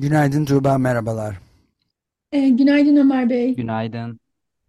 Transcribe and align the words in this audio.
Günaydın 0.00 0.44
Tuğba, 0.44 0.78
merhabalar. 0.78 1.36
E, 2.32 2.48
günaydın 2.48 2.96
Ömer 2.96 3.30
Bey. 3.30 3.54
Günaydın. 3.54 4.20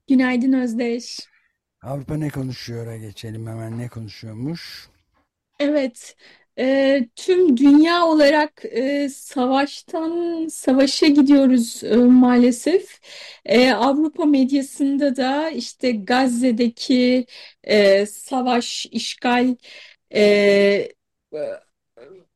Günaydın 0.08 0.54
Özdeş. 0.54 1.20
Avrupa 1.84 2.18
ne 2.18 2.30
konuşuyor'a 2.30 2.98
geçelim 2.98 3.48
hemen 3.48 3.80
ne 3.80 3.88
konuşuyormuş? 3.88 4.90
Evet, 5.60 6.16
e, 6.60 7.08
tüm 7.16 7.58
dünya 7.58 8.06
olarak 8.06 8.66
e, 8.66 9.10
savaştan 9.10 10.48
savaşa 10.48 11.08
gidiyoruz 11.08 11.84
e, 11.84 11.96
maalesef. 11.96 13.00
E, 13.46 13.72
Avrupa 13.72 14.26
medyasında 14.26 15.16
da 15.16 15.50
işte 15.50 15.92
Gazze'deki 15.92 17.26
e, 17.64 18.06
savaş, 18.06 18.86
işgal, 18.86 19.56
e, 20.16 20.22
e, 20.22 20.90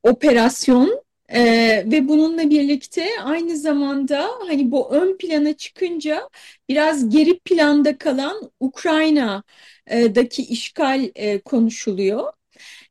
operasyon 0.02 1.03
ee, 1.34 1.84
ve 1.86 2.08
bununla 2.08 2.50
birlikte 2.50 3.06
aynı 3.24 3.56
zamanda 3.56 4.30
hani 4.48 4.70
bu 4.70 4.90
ön 4.90 5.16
plana 5.16 5.52
çıkınca 5.52 6.28
biraz 6.68 7.08
geri 7.08 7.38
planda 7.38 7.98
kalan 7.98 8.50
Ukrayna'daki 8.60 10.42
işgal 10.42 11.10
e, 11.14 11.40
konuşuluyor. 11.40 12.32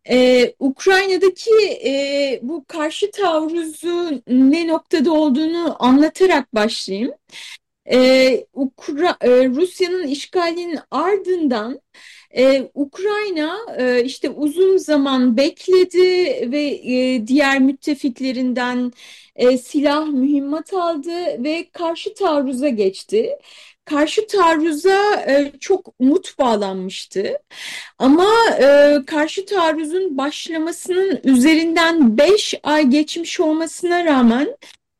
Ee, 0.09 0.53
Ukrayna'daki 0.59 1.52
e, 1.86 2.39
bu 2.44 2.66
karşı 2.67 3.11
taarruzu 3.11 4.21
ne 4.27 4.67
noktada 4.67 5.11
olduğunu 5.14 5.83
anlatarak 5.83 6.55
başlayayım. 6.55 7.14
Ee, 7.91 8.45
Ukra 8.53 9.17
e, 9.21 9.30
Rusya'nın 9.47 10.08
işgalinin 10.08 10.80
ardından 10.91 11.81
ee, 12.38 12.70
Ukrayna 12.73 13.58
e, 13.78 14.03
işte 14.03 14.30
uzun 14.30 14.78
zaman 14.78 15.38
bekledi 15.38 16.02
ve 16.52 16.64
e, 16.64 17.28
diğer 17.28 17.59
müttefiklerinden 17.59 18.94
e, 19.36 19.58
silah, 19.58 20.08
mühimmat 20.08 20.73
aldı 20.73 21.44
ve 21.44 21.70
karşı 21.72 22.14
taarruza 22.14 22.70
geçti. 22.70 23.38
Karşı 23.86 24.28
taarruza 24.28 25.26
e, 25.28 25.52
çok 25.59 25.94
umut 26.00 26.39
bağlanmıştı. 26.39 27.39
Ama 28.00 28.28
e, 28.61 28.98
karşı 29.08 29.45
taarruzun 29.45 30.17
başlamasının 30.17 31.20
üzerinden 31.23 32.17
5 32.17 32.54
ay 32.64 32.88
geçmiş 32.89 33.39
olmasına 33.39 34.05
rağmen 34.05 34.58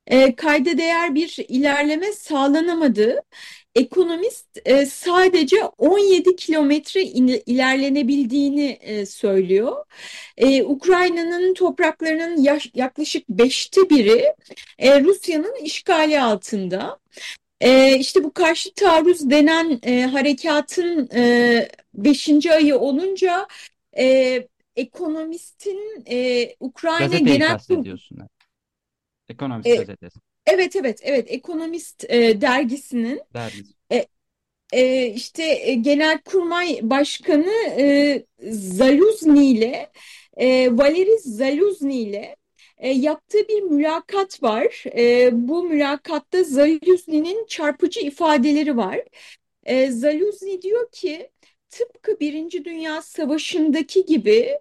e, 0.08 0.36
kayda 0.36 0.78
değer 0.78 1.16
bir 1.16 1.38
ilerleme 1.48 2.12
sağlanamadı. 2.14 3.22
Ekonomist 3.76 4.48
e, 4.66 4.86
sadece 4.86 5.64
17 5.78 6.36
kilometre 6.36 7.04
ilerlenebildiğini 7.46 8.78
e, 8.82 9.06
söylüyor. 9.06 9.86
E, 10.38 10.64
Ukrayna'nın 10.64 11.54
topraklarının 11.54 12.42
yaş, 12.42 12.72
yaklaşık 12.74 13.30
beşte 13.30 13.90
biri 13.90 14.34
e, 14.80 15.02
Rusya'nın 15.02 15.56
işgali 15.64 16.22
altında. 16.22 17.00
E, 17.62 17.98
işte 18.00 18.24
bu 18.24 18.34
karşı 18.34 18.74
taarruz 18.74 19.30
denen 19.30 19.80
e, 19.84 20.02
harekatın 20.02 21.10
e, 21.16 21.68
beşinci 21.94 22.54
ayı 22.54 22.78
olunca 22.78 23.48
e, 23.98 24.48
ekonomistin 24.76 26.04
e, 26.10 26.50
Ukrayna 26.60 27.00
Gazeteyi 27.00 27.26
Genel 27.26 27.48
kastediyorsun. 27.48 28.20
Ekonomist 29.30 29.68
e, 29.68 29.76
gazetesi. 29.76 30.20
Evet 30.46 30.76
evet 30.76 31.00
evet 31.04 31.26
Ekonomist 31.32 32.06
e, 32.10 32.42
dergisinin 32.42 33.22
Dergisi. 33.34 33.74
e, 33.92 34.06
e, 34.74 35.08
işte 35.08 35.44
e, 35.44 35.74
Genelkurmay 35.74 36.80
Başkanı 36.82 37.54
e, 37.80 38.26
Zaluzny 38.52 39.52
ile 39.52 39.92
e, 40.38 40.70
Valeri 40.78 41.20
Zaluzny 41.20 42.04
ile 42.04 42.36
e, 42.78 42.90
yaptığı 42.90 43.48
bir 43.48 43.62
mülakat 43.62 44.44
var. 44.44 44.84
E, 44.98 45.30
bu 45.34 45.64
mülakatta 45.64 46.44
Zaluzny'nin 46.44 47.46
çarpıcı 47.46 48.00
ifadeleri 48.00 48.78
var. 48.78 49.00
E, 49.64 49.92
Zaluzny 49.92 50.62
diyor 50.62 50.92
ki 50.92 51.30
tıpkı 51.70 52.20
Birinci 52.20 52.66
Dünya 52.66 53.02
Savaşı'ndaki 53.02 54.06
gibi 54.06 54.60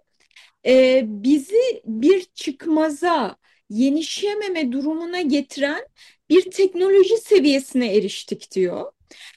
e, 0.65 1.01
bizi 1.05 1.81
bir 1.85 2.23
çıkmaza 2.35 3.37
yenişememe 3.69 4.71
durumuna 4.71 5.21
getiren 5.21 5.87
bir 6.29 6.51
teknoloji 6.51 7.17
seviyesine 7.17 7.95
eriştik 7.95 8.51
diyor. 8.51 8.91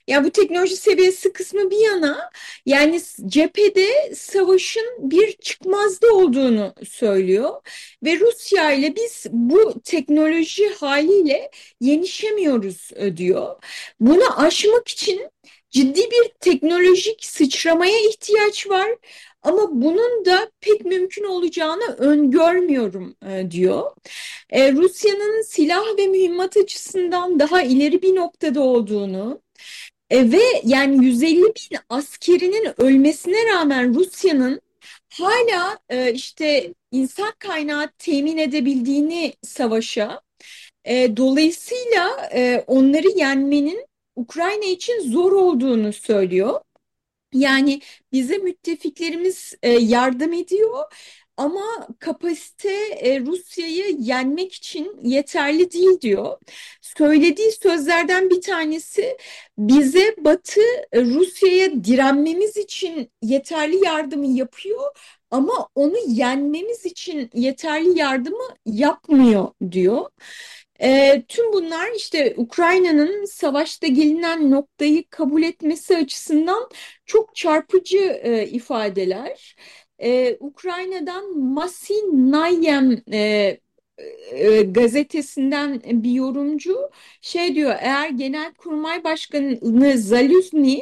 Ya 0.07 0.25
bu 0.25 0.31
teknoloji 0.31 0.77
seviyesi 0.77 1.33
kısmı 1.33 1.71
bir 1.71 1.79
yana 1.79 2.31
yani 2.67 3.01
cephede 3.27 4.15
savaşın 4.15 4.87
bir 4.99 5.33
çıkmazda 5.33 6.15
olduğunu 6.15 6.75
söylüyor 6.89 7.51
ve 8.05 8.21
Rusya 8.21 8.73
ile 8.73 8.97
biz 8.97 9.27
bu 9.31 9.81
teknoloji 9.85 10.69
haliyle 10.69 11.51
yenişemiyoruz 11.81 12.91
e, 12.97 13.17
diyor. 13.17 13.57
Bunu 14.01 14.41
aşmak 14.41 14.89
için 14.89 15.31
ciddi 15.71 16.01
bir 16.11 16.29
teknolojik 16.41 17.25
sıçramaya 17.25 17.99
ihtiyaç 18.09 18.69
var 18.69 18.89
ama 19.47 19.69
bunun 19.73 20.25
da 20.25 20.51
pek 20.61 20.85
mümkün 20.85 21.25
olacağını 21.25 21.85
öngörmüyorum 21.99 23.17
e, 23.29 23.51
diyor. 23.51 23.91
E, 24.51 24.73
Rusya'nın 24.73 25.43
silah 25.43 25.99
ve 25.99 26.07
mühimmat 26.07 26.57
açısından 26.57 27.41
daha 27.41 27.63
ileri 27.63 28.03
bir 28.03 28.15
noktada 28.17 28.61
olduğunu 28.61 29.41
e, 30.11 30.33
ve 30.33 30.43
yani 30.65 31.05
150 31.07 31.43
bin 31.43 31.79
askerinin 31.89 32.81
ölmesine 32.81 33.53
rağmen 33.53 33.95
Rusya'nın 33.95 34.61
hala 35.13 35.79
işte 36.13 36.75
insan 36.91 37.33
kaynağı 37.39 37.91
temin 37.99 38.39
edebildiğini 38.39 39.33
savaşa, 39.43 40.21
dolayısıyla 41.17 42.31
onları 42.67 43.09
yenmenin 43.09 43.87
Ukrayna 44.17 44.65
için 44.65 45.13
zor 45.13 45.33
olduğunu 45.33 45.93
söylüyor. 45.93 46.61
Yani 47.41 47.81
bize 48.13 48.39
müttefiklerimiz 48.39 49.55
e, 49.63 49.71
yardım 49.73 50.33
ediyor 50.33 50.85
ama 51.37 51.89
kapasite 51.99 52.73
e, 52.91 53.21
Rusya'yı 53.21 53.97
yenmek 53.99 54.53
için 54.55 55.01
yeterli 55.03 55.71
değil 55.73 56.01
diyor. 56.01 56.39
Söylediği 56.81 57.53
sözlerden 57.53 58.31
bir 58.31 58.41
tanesi 58.41 59.17
bize 59.59 60.17
Batı 60.19 60.61
e, 60.93 61.03
Rusya'ya 61.05 61.85
direnmemiz 61.85 62.57
için 62.57 63.11
yeterli 63.23 63.85
yardımı 63.85 64.27
yapıyor 64.27 64.81
ama 65.31 65.69
onu 65.75 65.97
yenmemiz 66.07 66.87
için 66.87 67.31
yeterli 67.35 67.99
yardımı 67.99 68.45
yapmıyor 68.67 69.49
diyor. 69.73 70.07
E, 70.83 71.23
tüm 71.29 71.53
bunlar 71.53 71.93
işte 71.97 72.35
Ukrayna'nın 72.37 73.25
savaşta 73.25 73.87
gelinen 73.87 74.51
noktayı 74.51 75.05
kabul 75.11 75.43
etmesi 75.43 75.97
açısından 75.97 76.71
çok 77.07 77.37
çarpıcı 77.37 77.99
e, 78.23 78.47
ifadeler. 78.47 79.57
E, 80.03 80.37
Ukrayna'dan 80.41 81.39
Masin 81.39 82.33
Nayem 82.33 83.03
e, 83.13 83.59
e, 84.31 84.63
gazetesinden 84.63 85.83
bir 85.85 86.11
yorumcu 86.11 86.91
şey 87.21 87.55
diyor 87.55 87.75
eğer 87.81 88.09
Genelkurmay 88.09 89.05
Başkanı 89.05 89.99
Zaluzny 89.99 90.81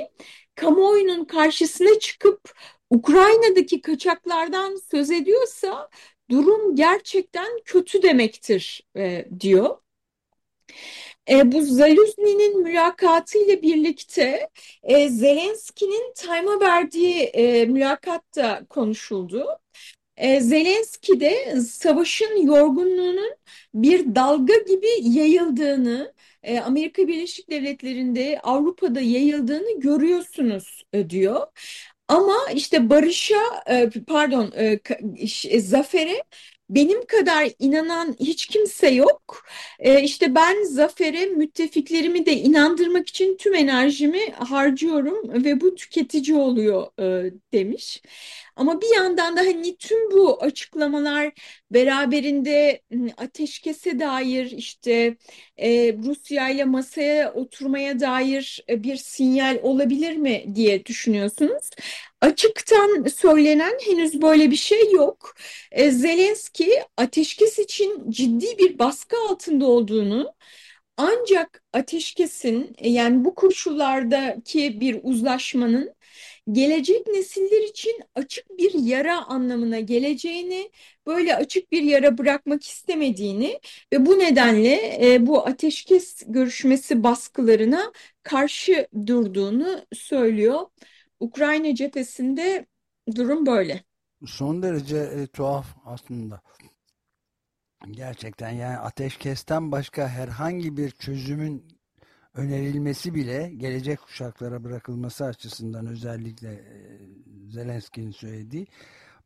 kamuoyunun 0.55 1.25
karşısına 1.25 1.99
çıkıp 1.99 2.53
Ukrayna'daki 2.91 3.81
kaçaklardan 3.81 4.77
söz 4.91 5.11
ediyorsa 5.11 5.89
durum 6.31 6.77
gerçekten 6.77 7.49
kötü 7.65 8.03
demektir 8.03 8.83
e, 8.97 9.27
diyor. 9.41 9.84
E, 11.31 11.53
bu 11.53 11.63
Zaluzny'nin 11.63 12.63
mülakatı 12.63 13.39
ile 13.39 13.63
birlikte 13.63 14.49
e, 14.83 15.09
Zelenski'nin 15.09 16.13
Time'a 16.15 16.61
verdiği 16.61 17.23
e, 17.23 17.67
mülakatta 17.67 18.67
konuşuldu. 18.69 19.47
E, 20.17 20.41
Zelenski 20.41 21.21
de 21.21 21.61
savaşın 21.61 22.47
yorgunluğunun 22.47 23.35
bir 23.75 24.15
dalga 24.15 24.55
gibi 24.69 24.89
yayıldığını, 25.01 26.15
e, 26.43 26.61
Amerika 26.61 27.09
Birleşik 27.09 27.51
Devletleri'nde, 27.51 28.41
Avrupa'da 28.43 29.01
yayıldığını 29.01 29.81
görüyorsunuz 29.81 30.85
e, 30.93 31.11
diyor. 31.11 31.47
Ama 32.09 32.37
işte 32.55 32.91
barışa, 32.91 33.41
e, 33.71 33.91
pardon, 34.07 34.53
e, 34.57 35.61
zafere 35.61 36.25
benim 36.71 37.07
kadar 37.07 37.49
inanan 37.59 38.17
hiç 38.21 38.47
kimse 38.47 38.89
yok. 38.89 39.45
E, 39.79 40.03
işte 40.03 40.35
ben 40.35 40.65
zafere 40.65 41.27
müttefiklerimi 41.27 42.27
de 42.27 42.33
inandırmak 42.37 43.09
için 43.09 43.37
tüm 43.37 43.55
enerjimi 43.55 44.31
harcıyorum 44.33 45.45
ve 45.45 45.61
bu 45.61 45.75
tüketici 45.75 46.37
oluyor 46.37 46.87
e, 47.01 47.33
demiş. 47.53 48.03
Ama 48.57 48.81
bir 48.81 48.95
yandan 48.95 49.37
da 49.37 49.41
hani 49.41 49.77
tüm 49.77 50.11
bu 50.11 50.43
açıklamalar 50.43 51.33
beraberinde 51.71 52.83
ateşkese 53.17 53.99
dair 53.99 54.51
işte 54.51 55.17
e, 55.57 55.93
Rusya 55.93 56.49
ile 56.49 56.65
masaya 56.65 57.33
oturmaya 57.35 58.01
dair 58.01 58.65
e, 58.69 58.83
bir 58.83 58.97
sinyal 58.97 59.59
olabilir 59.63 60.17
mi 60.17 60.45
diye 60.55 60.87
düşünüyorsunuz. 60.87 61.71
Açıktan 62.25 63.05
söylenen 63.05 63.79
henüz 63.87 64.23
böyle 64.23 64.51
bir 64.51 64.57
şey 64.57 64.93
yok. 64.93 65.35
E, 65.73 65.91
Zelenski 65.91 66.83
ateşkes 66.97 67.59
için 67.59 68.11
ciddi 68.11 68.59
bir 68.59 68.79
baskı 68.79 69.17
altında 69.31 69.67
olduğunu 69.67 70.35
ancak 70.97 71.63
ateşkesin 71.73 72.77
yani 72.81 73.25
bu 73.25 73.35
koşullardaki 73.35 74.81
bir 74.81 75.01
uzlaşmanın 75.03 75.95
gelecek 76.53 77.07
nesiller 77.07 77.63
için 77.63 78.01
açık 78.15 78.59
bir 78.59 78.75
yara 78.75 79.25
anlamına 79.27 79.81
geleceğini, 79.81 80.71
böyle 81.07 81.37
açık 81.37 81.73
bir 81.73 81.83
yara 81.83 82.19
bırakmak 82.19 82.65
istemediğini 82.65 83.61
ve 83.93 84.07
bu 84.07 84.19
nedenle 84.19 84.99
e, 85.15 85.27
bu 85.27 85.47
ateşkes 85.47 86.23
görüşmesi 86.27 87.03
baskılarına 87.03 87.93
karşı 88.23 88.89
durduğunu 89.07 89.87
söylüyor. 89.93 90.61
Ukrayna 91.25 91.75
cephesinde 91.75 92.67
durum 93.17 93.47
böyle. 93.47 93.85
Son 94.27 94.63
derece 94.63 94.97
e, 94.97 95.27
tuhaf 95.27 95.67
aslında. 95.85 96.41
Gerçekten 97.91 98.51
yani 98.51 98.77
ateşkesten 98.79 99.73
başka 99.73 100.09
herhangi 100.09 100.77
bir 100.77 100.91
çözümün 100.91 101.79
önerilmesi 102.35 103.15
bile 103.15 103.53
gelecek 103.57 104.01
kuşaklara 104.01 104.65
bırakılması 104.65 105.25
açısından 105.25 105.87
özellikle 105.87 106.53
e, 106.53 106.99
Zelenski'nin 107.49 108.11
söylediği 108.11 108.67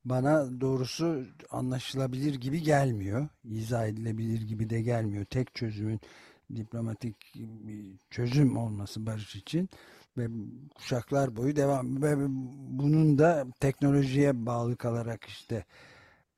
bana 0.04 0.60
doğrusu 0.60 1.26
anlaşılabilir 1.50 2.34
gibi 2.34 2.62
gelmiyor. 2.62 3.28
İzah 3.44 3.86
edilebilir 3.86 4.42
gibi 4.42 4.70
de 4.70 4.82
gelmiyor. 4.82 5.24
Tek 5.24 5.54
çözümün 5.54 6.00
diplomatik 6.56 7.34
çözüm 8.10 8.56
olması 8.56 9.06
barış 9.06 9.36
için 9.36 9.68
ve 10.18 10.28
kuşaklar 10.74 11.36
boyu 11.36 11.56
devam 11.56 12.02
ve 12.02 12.16
bunun 12.68 13.18
da 13.18 13.46
teknolojiye 13.60 14.46
bağlı 14.46 14.76
kalarak 14.76 15.24
işte 15.24 15.64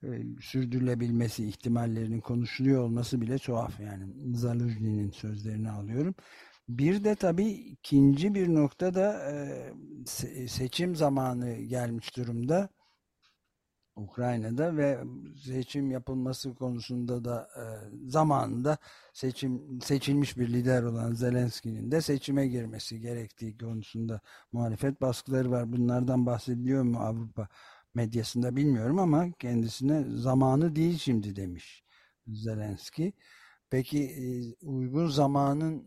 e, 0.02 0.08
sürdürülebilmesi 0.40 1.48
ihtimallerinin 1.48 2.20
konuşuluyor 2.20 2.82
olması 2.82 3.20
bile 3.20 3.38
tuhaf 3.38 3.80
yani 3.80 4.36
Zaluzni'nin 4.36 5.10
sözlerini 5.10 5.70
alıyorum. 5.70 6.14
Bir 6.68 7.04
de 7.04 7.14
tabii 7.14 7.48
ikinci 7.50 8.34
bir 8.34 8.54
nokta 8.54 8.94
da 8.94 9.30
e, 9.32 10.48
seçim 10.48 10.96
zamanı 10.96 11.54
gelmiş 11.54 12.16
durumda. 12.16 12.68
Ukrayna'da 13.96 14.76
ve 14.76 14.98
seçim 15.44 15.90
yapılması 15.90 16.54
konusunda 16.54 17.24
da 17.24 17.48
e, 17.56 17.64
zamanında 18.08 18.78
seçim 19.12 19.80
seçilmiş 19.80 20.38
bir 20.38 20.48
lider 20.48 20.82
olan 20.82 21.12
Zelenski'nin 21.14 21.90
de 21.90 22.00
seçime 22.00 22.48
girmesi 22.48 23.00
gerektiği 23.00 23.58
konusunda 23.58 24.20
muhalefet 24.52 25.00
baskıları 25.00 25.50
var. 25.50 25.72
Bunlardan 25.72 26.26
bahsediliyor 26.26 26.82
mu 26.82 26.98
Avrupa 26.98 27.48
medyasında 27.94 28.56
bilmiyorum 28.56 28.98
ama 28.98 29.32
kendisine 29.32 30.04
zamanı 30.16 30.76
değil 30.76 30.98
şimdi 30.98 31.36
demiş 31.36 31.84
Zelenski. 32.26 33.12
Peki 33.70 34.04
e, 34.04 34.24
uygun 34.66 35.06
zamanın 35.06 35.84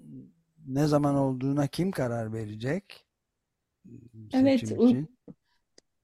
ne 0.68 0.88
zaman 0.88 1.16
olduğuna 1.16 1.68
kim 1.68 1.92
karar 1.92 2.34
verecek? 2.34 3.06
Evet, 4.34 4.64
için. 4.64 5.13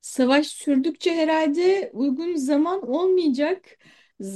Savaş 0.01 0.47
sürdükçe 0.47 1.15
herhalde 1.15 1.91
uygun 1.93 2.35
zaman 2.35 2.89
olmayacak. 2.89 3.77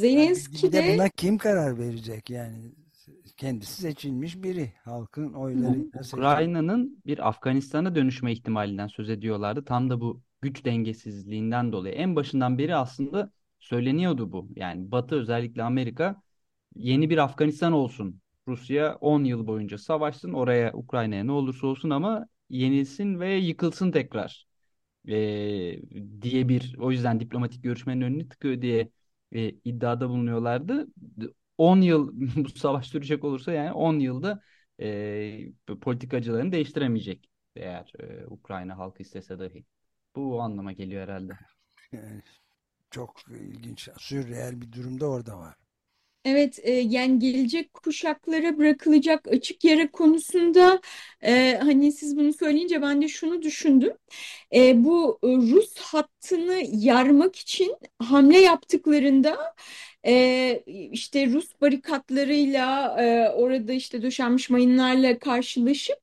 Yani 0.10 0.44
bir 0.52 0.58
Zelenski 0.58 0.72
de 0.72 0.84
de 0.88 0.94
buna 0.94 1.10
kim 1.10 1.38
karar 1.38 1.78
verecek? 1.80 2.30
Yani 2.30 2.72
kendisi 3.38 3.82
seçilmiş 3.82 4.44
biri. 4.44 4.74
Halkın 4.84 5.34
oylarıyla 5.34 6.04
seçilmiş. 6.04 6.14
Ukrayna'nın 6.14 7.02
bir 7.06 7.28
Afganistan'a 7.28 7.96
dönüşme 7.96 8.32
ihtimalinden 8.32 8.88
söz 8.88 9.10
ediyorlardı. 9.10 9.66
Tam 9.66 9.90
da 9.90 10.02
bu 10.02 10.22
güç 10.42 10.66
dengesizliğinden 10.66 11.72
dolayı. 11.72 11.96
En 11.96 12.16
başından 12.16 12.58
beri 12.58 12.76
aslında 12.76 13.32
söyleniyordu 13.60 14.32
bu. 14.32 14.50
Yani 14.56 14.92
Batı 14.92 15.16
özellikle 15.16 15.64
Amerika 15.64 16.22
yeni 16.76 17.10
bir 17.10 17.18
Afganistan 17.18 17.74
olsun. 17.74 18.22
Rusya 18.48 18.96
10 18.96 19.24
yıl 19.24 19.48
boyunca 19.48 19.78
savaşsın 19.78 20.34
oraya 20.34 20.74
Ukrayna'ya 20.74 21.24
ne 21.24 21.32
olursa 21.32 21.68
olsun 21.68 21.90
ama 21.90 22.28
yenilsin 22.50 23.20
ve 23.20 23.36
yıkılsın 23.36 23.92
tekrar 23.92 24.46
Ee, 25.10 25.80
diye 26.22 26.50
bir 26.50 26.76
o 26.80 26.92
yüzden 26.92 27.20
diplomatik 27.20 27.64
görüşmenin 27.64 28.02
önünü 28.02 28.30
tıkıyor 28.30 28.62
diye 28.62 28.92
e, 29.32 29.50
iddiada 29.50 30.10
bulunuyorlardı. 30.10 30.88
10 31.58 31.82
yıl 31.82 32.10
bu 32.46 32.50
savaş 32.50 32.88
sürecek 32.88 33.24
olursa 33.24 33.52
yani 33.54 33.72
10 33.74 34.00
yılda 34.00 34.42
e, 34.82 35.52
politikacılarını 35.82 36.52
değiştiremeyecek 36.52 37.30
eğer 37.56 37.94
e, 38.00 38.26
Ukrayna 38.28 38.78
halkı 38.78 39.02
istese 39.04 39.40
dahi. 39.40 39.66
Bu 40.16 40.36
o 40.38 40.40
anlama 40.40 40.72
geliyor 40.72 41.04
herhalde. 41.04 41.34
Çok 42.92 43.22
ilginç, 43.30 43.90
sürreel 43.98 44.62
bir 44.62 44.72
durumda 44.72 45.08
orada 45.10 45.38
var. 45.40 45.56
Evet, 46.26 46.60
e, 46.64 46.72
yani 46.72 47.20
gelecek 47.20 47.74
kuşaklara 47.74 48.58
bırakılacak 48.58 49.28
açık 49.28 49.64
yara 49.64 49.92
konusunda 49.92 50.82
e, 51.24 51.58
hani 51.62 51.92
siz 51.92 52.18
bunu 52.18 52.34
söyleyince 52.34 52.82
ben 52.82 53.02
de 53.02 53.08
şunu 53.08 53.42
düşündüm. 53.42 53.94
E, 54.56 54.84
bu 54.86 55.20
Rus 55.24 55.78
hattını 55.78 56.62
yarmak 56.72 57.36
için 57.36 57.76
hamle 58.00 58.38
yaptıklarında 58.40 59.56
işte 60.92 61.28
Rus 61.28 61.62
barikatlarıyla 61.62 62.96
e, 63.04 63.30
orada 63.30 63.74
işte 63.74 64.02
döşenmiş 64.02 64.50
mayınlarla 64.50 65.20
karşılaşıp 65.20 66.00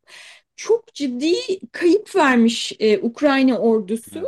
çok 0.57 0.95
ciddi 0.95 1.35
kayıp 1.73 2.17
vermiş 2.17 2.73
Ukrayna 3.03 3.59
ordusu. 3.59 4.25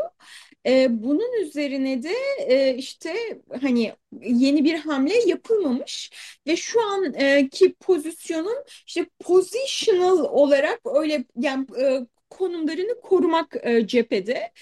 E, 0.67 1.03
bunun 1.03 1.43
üzerine 1.43 2.03
de 2.03 2.13
e, 2.49 2.75
işte 2.77 3.41
hani 3.61 3.95
yeni 4.23 4.65
bir 4.65 4.79
hamle 4.79 5.15
yapılmamış 5.29 6.11
ve 6.47 6.57
şu 6.57 6.81
anki 6.87 7.75
pozisyonun 7.75 8.65
işte 8.87 9.07
positional 9.21 10.19
olarak 10.19 10.81
öyle 10.85 11.25
yani 11.37 11.67
e, 11.81 12.07
konumlarını 12.31 13.01
korumak 13.01 13.57
e, 13.63 13.87
cephede 13.87 14.53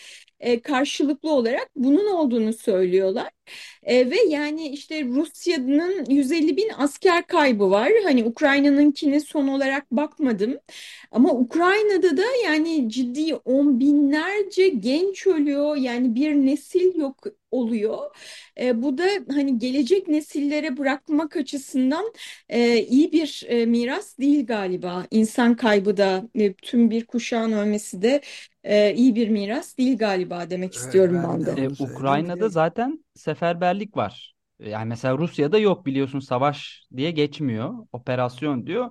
e, 0.40 0.60
karşılıklı 0.62 1.30
olarak 1.32 1.70
bunun 1.76 2.06
olduğunu 2.06 2.52
söylüyorlar. 2.52 3.30
E, 3.82 4.10
ve 4.10 4.16
yani 4.28 4.68
işte 4.68 5.04
Rusya'nın 5.04 6.04
150 6.10 6.56
bin 6.56 6.68
asker 6.78 7.26
kaybı 7.26 7.70
var. 7.70 7.92
Hani 8.04 8.24
Ukrayna'nınkini 8.24 9.20
son 9.20 9.48
olarak 9.48 9.90
bakmadım. 9.90 10.58
Ama 11.10 11.30
Ukrayna'da 11.32 12.16
da 12.16 12.22
yani 12.44 12.90
ciddi 12.90 13.34
on 13.34 13.80
binlerce 13.80 14.68
genç 14.68 15.26
ölüyor. 15.26 15.76
Yani 15.76 16.14
bir 16.14 16.34
nesil 16.34 16.94
yok 16.96 17.16
oluyor. 17.50 17.98
E, 18.60 18.82
bu 18.82 18.98
da 18.98 19.04
hani 19.28 19.58
gelecek 19.58 20.08
nesillere 20.08 20.76
bırakmak 20.76 21.36
açısından 21.36 22.12
e, 22.48 22.78
iyi 22.82 23.12
bir 23.12 23.42
e, 23.48 23.66
miras 23.66 24.18
değil 24.18 24.46
galiba. 24.46 25.06
İnsan 25.10 25.56
kaybı 25.56 25.96
da 25.96 26.22
e, 26.34 26.52
tüm 26.54 26.90
bir 26.90 27.06
kuşağın 27.06 27.52
ölmesi 27.52 28.02
de 28.02 28.20
e, 28.64 28.94
iyi 28.94 29.14
bir 29.14 29.28
miras 29.28 29.78
değil 29.78 29.98
galiba 29.98 30.50
demek 30.50 30.74
Evet, 30.74 30.74
istiyorum 30.74 31.22
ben 31.22 31.40
ben 31.46 31.46
de 31.46 31.46
de. 31.46 31.60
E, 31.62 31.68
Ukrayna'da 31.78 32.48
zaten 32.48 33.04
seferberlik 33.14 33.96
var. 33.96 34.34
Yani 34.58 34.88
mesela 34.88 35.18
Rusya'da 35.18 35.58
yok 35.58 35.86
biliyorsun 35.86 36.20
savaş 36.20 36.86
diye 36.96 37.10
geçmiyor. 37.10 37.74
Operasyon 37.92 38.66
diyor. 38.66 38.90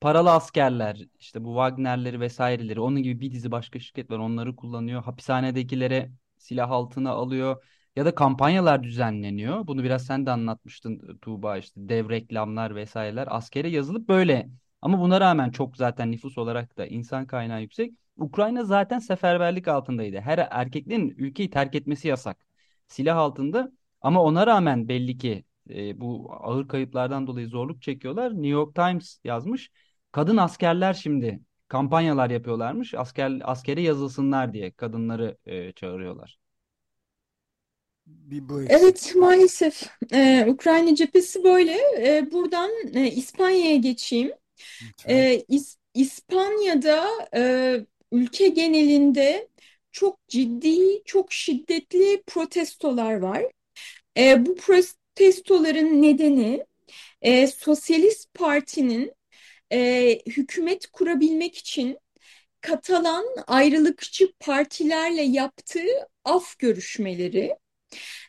Paralı 0.00 0.30
askerler 0.32 0.98
işte 1.18 1.44
bu 1.44 1.48
Wagner'leri 1.54 2.20
vesaireleri 2.20 2.80
onun 2.80 3.02
gibi 3.02 3.20
bir 3.20 3.32
dizi 3.32 3.50
başka 3.50 3.78
şirket 3.80 4.10
var 4.10 4.18
onları 4.18 4.56
kullanıyor. 4.56 5.02
Hapishanedekilere 5.04 6.10
silah 6.38 6.70
altına 6.70 7.10
alıyor 7.10 7.64
ya 7.96 8.04
da 8.04 8.14
kampanyalar 8.14 8.82
düzenleniyor. 8.82 9.66
Bunu 9.66 9.84
biraz 9.84 10.06
sen 10.06 10.26
de 10.26 10.30
anlatmıştın 10.30 11.18
Tuğba 11.22 11.58
işte 11.58 11.88
dev 11.88 12.10
reklamlar 12.10 12.74
vesaireler 12.74 13.28
askere 13.30 13.68
yazılıp 13.68 14.08
böyle. 14.08 14.48
Ama 14.82 15.00
buna 15.00 15.20
rağmen 15.20 15.50
çok 15.50 15.76
zaten 15.76 16.10
nüfus 16.12 16.38
olarak 16.38 16.78
da 16.78 16.86
insan 16.86 17.26
kaynağı 17.26 17.62
yüksek. 17.62 17.94
Ukrayna 18.16 18.64
zaten 18.64 18.98
seferberlik 18.98 19.68
altındaydı. 19.68 20.20
Her 20.20 20.38
erkeklerin 20.50 21.14
ülkeyi 21.18 21.50
terk 21.50 21.74
etmesi 21.74 22.08
yasak. 22.08 22.46
Silah 22.88 23.16
altında 23.16 23.72
ama 24.00 24.22
ona 24.22 24.46
rağmen 24.46 24.88
belli 24.88 25.18
ki 25.18 25.44
e, 25.70 26.00
bu 26.00 26.32
ağır 26.40 26.68
kayıplardan 26.68 27.26
dolayı 27.26 27.48
zorluk 27.48 27.82
çekiyorlar. 27.82 28.32
New 28.32 28.48
York 28.48 28.74
Times 28.74 29.20
yazmış. 29.24 29.70
Kadın 30.12 30.36
askerler 30.36 30.94
şimdi 30.94 31.40
kampanyalar 31.68 32.30
yapıyorlarmış. 32.30 32.94
Asker 32.94 33.40
askere 33.44 33.82
yazılsınlar 33.82 34.52
diye 34.52 34.72
kadınları 34.72 35.38
e, 35.46 35.72
çağırıyorlar. 35.72 36.38
Bir 38.06 38.48
bu 38.48 38.62
Evet 38.68 39.14
maalesef 39.16 39.82
ee, 40.12 40.46
Ukrayna 40.48 40.94
cephesi 40.94 41.44
böyle. 41.44 41.78
Ee, 41.98 42.30
buradan 42.32 42.70
e, 42.94 43.10
İspanya'ya 43.10 43.76
geçeyim. 43.76 44.32
Ee, 45.08 45.42
İs- 45.48 45.76
İspanya'da 45.94 47.08
e, 47.36 47.80
ülke 48.12 48.48
genelinde 48.48 49.48
çok 49.92 50.28
ciddi, 50.28 51.02
çok 51.04 51.32
şiddetli 51.32 52.22
protestolar 52.26 53.14
var. 53.14 53.44
Ee, 54.18 54.46
bu 54.46 54.56
protestoların 54.56 56.02
nedeni 56.02 56.66
e, 57.22 57.46
Sosyalist 57.46 58.34
Parti'nin 58.34 59.12
e, 59.72 60.10
hükümet 60.26 60.86
kurabilmek 60.86 61.56
için 61.56 61.98
Katalan 62.60 63.26
ayrılıkçı 63.46 64.32
partilerle 64.40 65.22
yaptığı 65.22 66.08
af 66.24 66.58
görüşmeleri. 66.58 67.56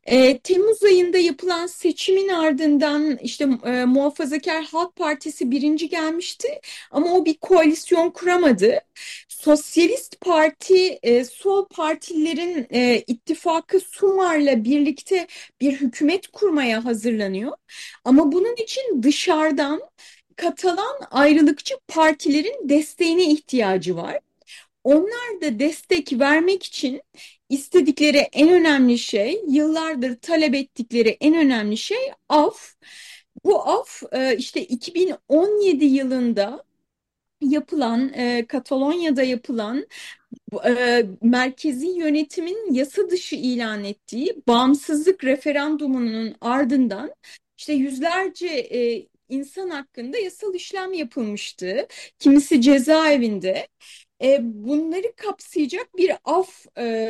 E, 0.05 0.37
Temmuz 0.39 0.83
ayında 0.83 1.17
yapılan 1.17 1.67
seçimin 1.67 2.29
ardından 2.29 3.17
işte 3.17 3.43
e, 3.65 3.85
Muhafazakar 3.85 4.65
Halk 4.65 4.95
Partisi 4.95 5.51
birinci 5.51 5.89
gelmişti 5.89 6.47
ama 6.91 7.13
o 7.13 7.25
bir 7.25 7.37
koalisyon 7.37 8.09
kuramadı. 8.09 8.79
Sosyalist 9.27 10.21
Parti, 10.21 10.99
e, 11.03 11.25
sol 11.25 11.65
partilerin 11.67 12.67
e, 12.73 13.03
ittifakı 13.07 13.79
Sumar'la 13.79 14.63
birlikte 14.63 15.27
bir 15.61 15.73
hükümet 15.73 16.27
kurmaya 16.27 16.85
hazırlanıyor. 16.85 17.51
Ama 18.05 18.31
bunun 18.31 18.55
için 18.55 19.03
dışarıdan 19.03 19.81
Katalan 20.35 20.97
ayrılıkçı 21.11 21.75
partilerin 21.87 22.69
desteğine 22.69 23.31
ihtiyacı 23.31 23.95
var. 23.95 24.19
Onlar 24.83 25.41
da 25.41 25.59
destek 25.59 26.13
vermek 26.19 26.63
için 26.63 27.01
istedikleri 27.49 28.17
en 28.17 28.49
önemli 28.49 28.97
şey, 28.97 29.41
yıllardır 29.49 30.15
talep 30.15 30.55
ettikleri 30.55 31.17
en 31.21 31.35
önemli 31.35 31.77
şey 31.77 32.11
af. 32.29 32.75
Bu 33.45 33.61
af 33.69 34.03
e, 34.11 34.37
işte 34.37 34.61
2017 34.61 35.85
yılında 35.85 36.63
yapılan, 37.41 38.13
e, 38.13 38.45
Katalonya'da 38.47 39.23
yapılan 39.23 39.87
e, 40.65 41.05
merkezi 41.21 41.87
yönetimin 41.87 42.73
yasa 42.73 43.09
dışı 43.09 43.35
ilan 43.35 43.83
ettiği 43.83 44.35
bağımsızlık 44.47 45.23
referandumunun 45.23 46.35
ardından 46.41 47.13
işte 47.57 47.73
yüzlerce 47.73 48.67
insan 49.29 49.69
hakkında 49.69 50.17
yasal 50.17 50.55
işlem 50.55 50.93
yapılmıştı. 50.93 51.87
Kimisi 52.19 52.61
cezaevinde. 52.61 53.67
E, 54.23 54.39
bunları 54.43 55.15
kapsayacak 55.15 55.97
bir 55.97 56.11
af 56.25 56.65
e, 56.77 57.09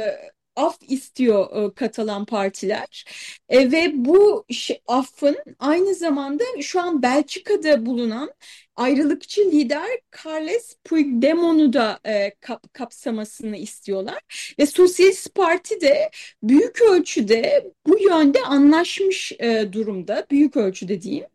af 0.57 0.77
istiyor 0.81 1.65
e, 1.71 1.73
Katalan 1.73 2.25
partiler. 2.25 3.05
E, 3.49 3.71
ve 3.71 3.91
bu 3.95 4.45
affın 4.87 5.37
aynı 5.59 5.95
zamanda 5.95 6.43
şu 6.61 6.81
an 6.81 7.01
Belçika'da 7.01 7.85
bulunan 7.85 8.31
ayrılıkçı 8.75 9.41
lider 9.51 9.87
Carles 10.25 10.75
Puigdemont'u 10.83 11.73
da 11.73 11.99
e, 12.05 12.35
kap, 12.39 12.73
kapsamasını 12.73 13.57
istiyorlar. 13.57 14.19
Ve 14.59 14.65
Sosyalist 14.65 15.35
Parti 15.35 15.81
de 15.81 16.09
büyük 16.43 16.81
ölçüde 16.81 17.71
bu 17.87 17.99
yönde 17.99 18.41
anlaşmış 18.41 19.31
e, 19.39 19.73
durumda. 19.73 20.25
Büyük 20.31 20.57
ölçüde 20.57 21.01
diyeyim. 21.01 21.27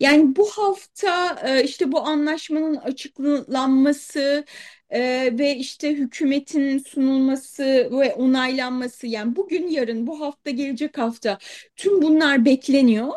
Yani 0.00 0.36
bu 0.36 0.48
hafta 0.50 1.38
e, 1.48 1.64
işte 1.64 1.92
bu 1.92 2.00
anlaşmanın 2.00 2.76
açıklanması 2.76 4.44
ee, 4.90 5.30
ve 5.38 5.56
işte 5.56 5.90
hükümetin 5.92 6.78
sunulması 6.78 7.64
ve 7.92 8.14
onaylanması 8.14 9.06
yani 9.06 9.36
bugün 9.36 9.68
yarın 9.68 10.06
bu 10.06 10.20
hafta 10.20 10.50
gelecek 10.50 10.98
hafta 10.98 11.38
tüm 11.76 12.02
bunlar 12.02 12.44
bekleniyor. 12.44 13.12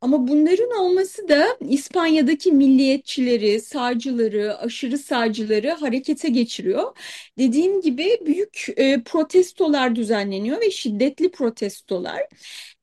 Ama 0.00 0.28
bunların 0.28 0.70
olması 0.78 1.28
da 1.28 1.46
İspanya'daki 1.60 2.52
milliyetçileri, 2.52 3.60
sağcıları, 3.60 4.58
aşırı 4.58 4.98
sağcıları 4.98 5.70
harekete 5.70 6.28
geçiriyor. 6.28 6.96
Dediğim 7.38 7.80
gibi 7.80 8.18
büyük 8.26 8.66
e, 8.76 9.02
protestolar 9.02 9.96
düzenleniyor 9.96 10.60
ve 10.60 10.70
şiddetli 10.70 11.30
protestolar. 11.30 12.22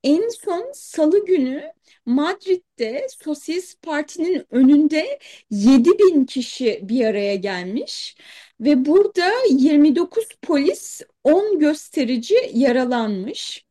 En 0.03 0.29
son 0.29 0.72
Salı 0.74 1.25
günü 1.25 1.63
Madrid'de 2.09 3.07
Sosyalist 3.23 3.81
Parti'nin 3.81 4.45
önünde 4.51 5.19
7 5.51 5.89
bin 5.99 6.25
kişi 6.25 6.79
bir 6.83 7.05
araya 7.05 7.35
gelmiş 7.35 8.17
ve 8.61 8.85
burada 8.85 9.31
29 9.49 10.27
polis 10.41 11.01
10 11.23 11.59
gösterici 11.59 12.35
yaralanmış. 12.53 13.65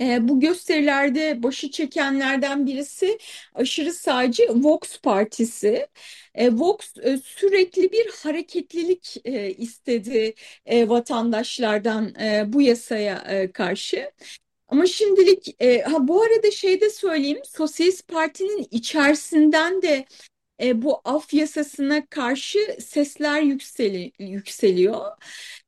E, 0.00 0.28
bu 0.28 0.40
gösterilerde 0.40 1.42
başı 1.42 1.70
çekenlerden 1.70 2.66
birisi 2.66 3.18
aşırı 3.54 3.92
sağcı 3.92 4.42
Vox 4.50 5.00
Partisi. 5.02 5.86
E, 6.34 6.52
Vox 6.52 6.78
e, 7.02 7.18
sürekli 7.18 7.92
bir 7.92 8.06
hareketlilik 8.22 9.16
e, 9.24 9.50
istedi 9.50 10.34
e, 10.66 10.88
vatandaşlardan 10.88 12.14
e, 12.20 12.52
bu 12.52 12.62
yasaya 12.62 13.16
e, 13.28 13.52
karşı. 13.52 14.10
Ama 14.68 14.86
şimdilik 14.86 15.56
e, 15.62 15.82
ha 15.82 16.08
bu 16.08 16.22
arada 16.22 16.50
şey 16.50 16.80
de 16.80 16.90
söyleyeyim 16.90 17.40
Sosyalist 17.44 18.08
Parti'nin 18.08 18.66
içerisinden 18.70 19.82
de 19.82 20.06
e, 20.62 20.82
bu 20.82 21.00
af 21.04 21.34
yasasına 21.34 22.06
karşı 22.06 22.58
sesler 22.80 23.42
yükseli, 23.42 24.12
yükseliyor. 24.18 25.12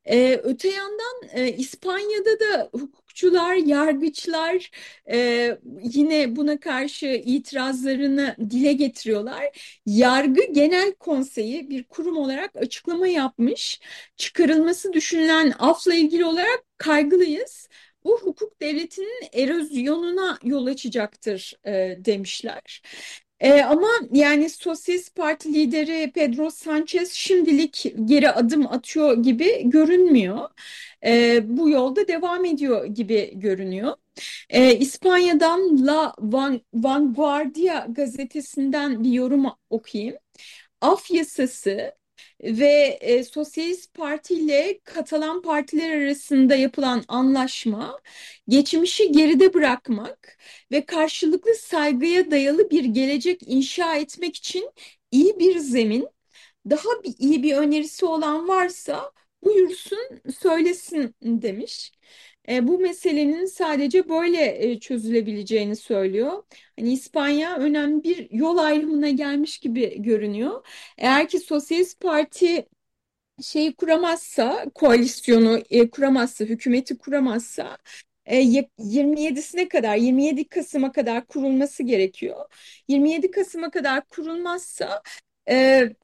E, 0.05 0.41
öte 0.45 0.69
yandan 0.69 1.23
e, 1.33 1.53
İspanya'da 1.53 2.41
da 2.41 2.71
hukukçular, 2.73 3.55
yargıçlar 3.55 4.71
e, 5.11 5.59
yine 5.83 6.37
buna 6.37 6.61
karşı 6.61 7.07
itirazlarını 7.07 8.37
dile 8.51 8.73
getiriyorlar. 8.73 9.45
Yargı 9.87 10.43
Genel 10.53 10.93
Konseyi 10.95 11.71
bir 11.71 11.85
kurum 11.85 12.17
olarak 12.17 12.57
açıklama 12.57 13.09
yapmış. 13.09 13.81
Çıkarılması 14.17 14.93
düşünülen 14.93 15.55
afla 15.59 15.95
ilgili 15.95 16.25
olarak 16.25 16.65
kaygılıyız 16.79 17.69
bu 18.09 18.21
hukuk 18.23 18.61
devletinin 18.61 19.29
erozyonuna 19.33 20.39
yol 20.43 20.67
açacaktır 20.67 21.53
e, 21.67 21.99
demişler. 22.05 22.83
E, 23.41 23.63
ama 23.63 23.89
yani 24.13 24.51
Sosyalist 24.51 25.15
Parti 25.17 25.55
lideri 25.55 26.13
Pedro 26.13 26.51
Sanchez 26.51 27.13
şimdilik 27.13 27.95
geri 28.05 28.31
adım 28.31 28.67
atıyor 28.67 29.23
gibi 29.23 29.71
görünmüyor. 29.71 30.49
E, 31.07 31.41
bu 31.45 31.71
yolda 31.71 32.09
devam 32.09 32.45
ediyor 32.45 32.85
gibi 32.87 33.31
görünüyor. 33.35 33.97
E, 34.51 34.79
İspanya'dan 34.79 35.87
La 35.87 36.15
Vanguardia 36.75 37.87
gazetesinden 37.89 39.05
bir 39.05 39.13
yorum 39.13 39.47
okuyayım. 39.71 40.17
Af 40.81 41.11
yasası 41.11 41.98
ve 42.43 42.99
e, 43.01 43.25
Sosyalist 43.25 43.95
Parti 43.95 44.35
ile 44.35 44.81
Katalan 44.85 45.43
partiler 45.43 45.91
arasında 46.03 46.55
yapılan 46.55 47.05
anlaşma 47.09 48.01
geçmişi 48.49 49.13
geride 49.13 49.55
bırakmak 49.55 50.39
ve 50.73 50.87
karşılıklı 50.87 51.55
saygıya 51.55 52.31
dayalı 52.31 52.71
bir 52.71 52.85
gelecek 52.85 53.41
inşa 53.47 53.97
etmek 53.97 54.37
için 54.37 54.71
iyi 55.11 55.39
bir 55.39 55.59
zemin. 55.59 56.09
Daha 56.71 57.05
bir, 57.05 57.15
iyi 57.19 57.43
bir 57.43 57.57
önerisi 57.57 58.07
olan 58.07 58.49
varsa 58.49 59.13
buyursun 59.45 59.99
söylesin 60.39 61.15
demiş. 61.23 61.93
E, 62.49 62.69
bu 62.69 62.79
meselenin 62.79 63.45
sadece 63.45 64.09
böyle 64.09 64.71
e, 64.71 64.81
çözülebileceğini 64.81 65.77
söylüyor. 65.77 66.43
Hani 66.79 66.93
İspanya 66.93 67.57
önemli 67.57 68.05
bir 68.05 68.31
yol 68.31 68.59
ayrımına 68.59 69.11
gelmiş 69.11 69.59
gibi 69.59 70.03
görünüyor. 70.03 70.67
Eğer 70.99 71.29
ki 71.29 71.39
Sosyalist 71.41 72.01
Parti 72.01 72.67
şeyi 73.43 73.75
kuramazsa, 73.75 74.67
koalisyonu 74.75 75.63
e, 75.71 75.91
kuramazsa, 75.91 76.45
hükümeti 76.45 76.99
kuramazsa 76.99 77.79
27'sine 78.27 79.69
kadar 79.69 79.97
27 79.97 80.49
Kasım'a 80.49 80.93
kadar 80.93 81.27
kurulması 81.27 81.83
gerekiyor. 81.83 82.37
27 82.89 83.31
Kasım'a 83.31 83.71
kadar 83.71 84.07
kurulmazsa 84.07 85.03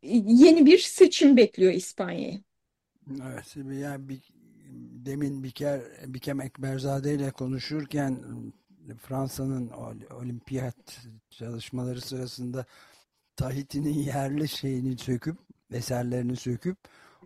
yeni 0.02 0.66
bir 0.66 0.78
seçim 0.78 1.36
bekliyor 1.36 1.72
İspanya'yı. 1.72 2.40
Evet, 3.32 3.56
yani 3.56 4.08
bir, 4.08 4.33
demin 5.06 5.42
Biker, 5.42 5.80
Bikem 6.06 6.40
Ekberzade 6.40 7.14
ile 7.14 7.30
konuşurken 7.30 8.24
Fransa'nın 8.98 9.70
olimpiyat 10.10 11.06
çalışmaları 11.30 12.00
sırasında 12.00 12.66
Tahiti'nin 13.36 13.94
yerli 13.94 14.48
şeyini 14.48 14.98
söküp 14.98 15.38
eserlerini 15.72 16.36
söküp 16.36 16.78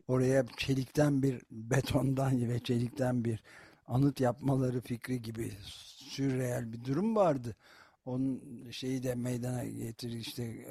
oraya 0.09 0.45
çelikten 0.57 1.23
bir 1.23 1.43
betondan 1.51 2.49
ve 2.49 2.61
çelikten 2.61 3.25
bir 3.25 3.43
anıt 3.87 4.21
yapmaları 4.21 4.81
fikri 4.81 5.23
gibi 5.23 5.53
sürreel 5.99 6.73
bir 6.73 6.85
durum 6.85 7.17
vardı. 7.17 7.57
Onun 8.05 8.41
şeyi 8.71 9.03
de 9.03 9.15
meydana 9.15 9.65
getir 9.65 10.11
işte 10.11 10.67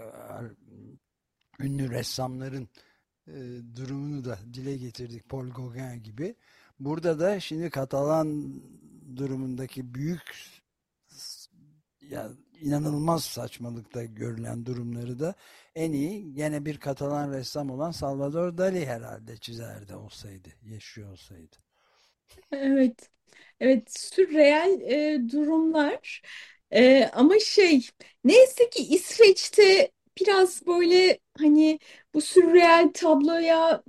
ünlü 1.60 1.90
ressamların 1.90 2.70
e, 3.28 3.34
durumunu 3.76 4.26
da 4.26 4.40
dile 4.54 4.78
getirdik. 4.78 5.30
Paul 5.30 5.50
Gauguin 5.50 6.04
gibi. 6.04 6.36
Burada 6.80 7.20
da 7.20 7.40
şimdi 7.40 7.70
Katalan 7.70 8.54
durumundaki 9.16 9.94
büyük 9.94 10.36
ya 12.10 12.30
inanılmaz 12.62 13.24
saçmalıkta 13.24 14.04
görülen 14.04 14.66
durumları 14.66 15.20
da 15.20 15.36
en 15.76 15.92
iyi 15.92 16.34
gene 16.34 16.66
bir 16.66 16.78
Katalan 16.80 17.34
ressam 17.34 17.70
olan 17.70 17.92
Salvador 17.92 18.58
Dali 18.58 18.86
herhalde 18.86 19.38
çizerdi 19.38 19.96
olsaydı, 19.96 20.50
yaşıyor 20.64 21.12
olsaydı. 21.12 21.56
Evet, 22.52 23.10
evet 23.60 24.00
sürreel 24.00 24.82
e, 24.82 25.30
durumlar 25.32 26.22
e, 26.72 27.06
ama 27.14 27.40
şey 27.40 27.88
neyse 28.24 28.70
ki 28.70 28.84
İsveç'te 28.96 29.92
biraz 30.20 30.68
böyle 30.68 31.20
hani 31.38 31.80
bu 32.14 32.22
sürreel 32.22 32.92
tabloya 32.94 33.84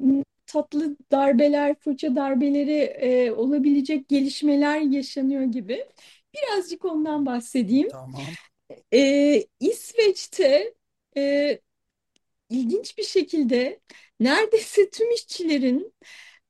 tatlı 0.49 0.97
darbeler, 1.13 1.75
fırça 1.81 2.17
darbeleri 2.17 2.79
e, 2.81 3.31
olabilecek 3.33 4.09
gelişmeler 4.09 4.81
yaşanıyor 4.81 5.43
gibi. 5.43 5.87
Birazcık 6.35 6.85
ondan 6.85 7.27
bahsedeyim. 7.27 7.89
Tamam. 7.89 8.23
E, 8.95 9.45
İsveç'te 9.61 10.75
e, 11.17 11.59
ilginç 12.51 12.99
bir 12.99 13.05
şekilde 13.05 13.81
neredeyse 14.21 14.91
tüm 14.91 15.11
işçilerin 15.11 15.95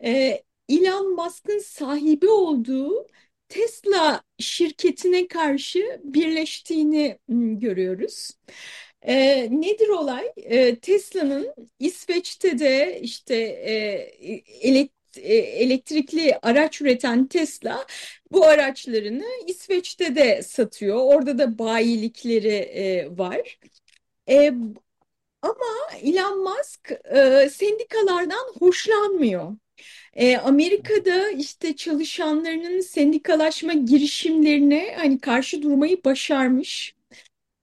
e, 0.05 0.43
Elon 0.69 1.15
Musk'ın 1.15 1.59
sahibi 1.59 2.29
olduğu 2.29 3.07
Tesla 3.49 4.23
şirketine 4.39 5.29
karşı 5.29 6.01
birleştiğini 6.05 7.19
görüyoruz. 7.61 8.31
E, 9.03 9.49
nedir 9.51 9.89
olay? 9.89 10.33
E, 10.37 10.77
Tesla'nın 10.81 11.55
İsveç'te 11.79 12.59
de 12.59 13.01
işte 13.03 13.35
e, 13.37 13.73
elekt 14.61 14.95
elektrikli 15.19 16.39
araç 16.43 16.81
üreten 16.81 17.27
Tesla 17.27 17.87
bu 18.33 18.45
araçlarını 18.47 19.25
İsveç'te 19.47 20.15
de 20.17 20.43
satıyor. 20.43 20.97
Orada 20.97 21.39
da 21.39 21.59
bayilikleri 21.59 22.49
e, 22.49 23.19
var. 23.19 23.59
E, 24.31 24.53
ama 25.43 25.67
Elon 26.03 26.43
Musk 26.45 26.93
e, 27.15 27.51
sendikalardan 27.51 28.55
hoşlanmıyor. 28.59 29.57
E, 30.15 30.37
Amerika'da 30.39 31.31
işte 31.31 31.77
çalışanlarının 31.77 32.81
sendikalaşma 32.81 33.73
girişimlerine 33.73 34.95
hani 34.99 35.21
karşı 35.21 35.63
durmayı 35.63 36.05
başarmış. 36.05 36.98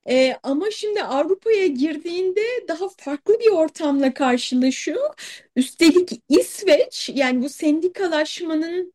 E, 0.10 0.38
ama 0.44 0.72
şimdi 0.72 1.04
Avrupa'ya 1.04 1.68
girdiğinde 1.68 2.42
daha 2.68 2.90
farklı 2.98 3.40
bir 3.40 3.52
ortamla 3.52 4.14
karşılaşıyor. 4.14 5.14
Üstelik 5.56 6.12
İsveç 6.30 7.10
yani 7.16 7.42
bu 7.44 7.50
sendikalaşmanın 7.50 8.95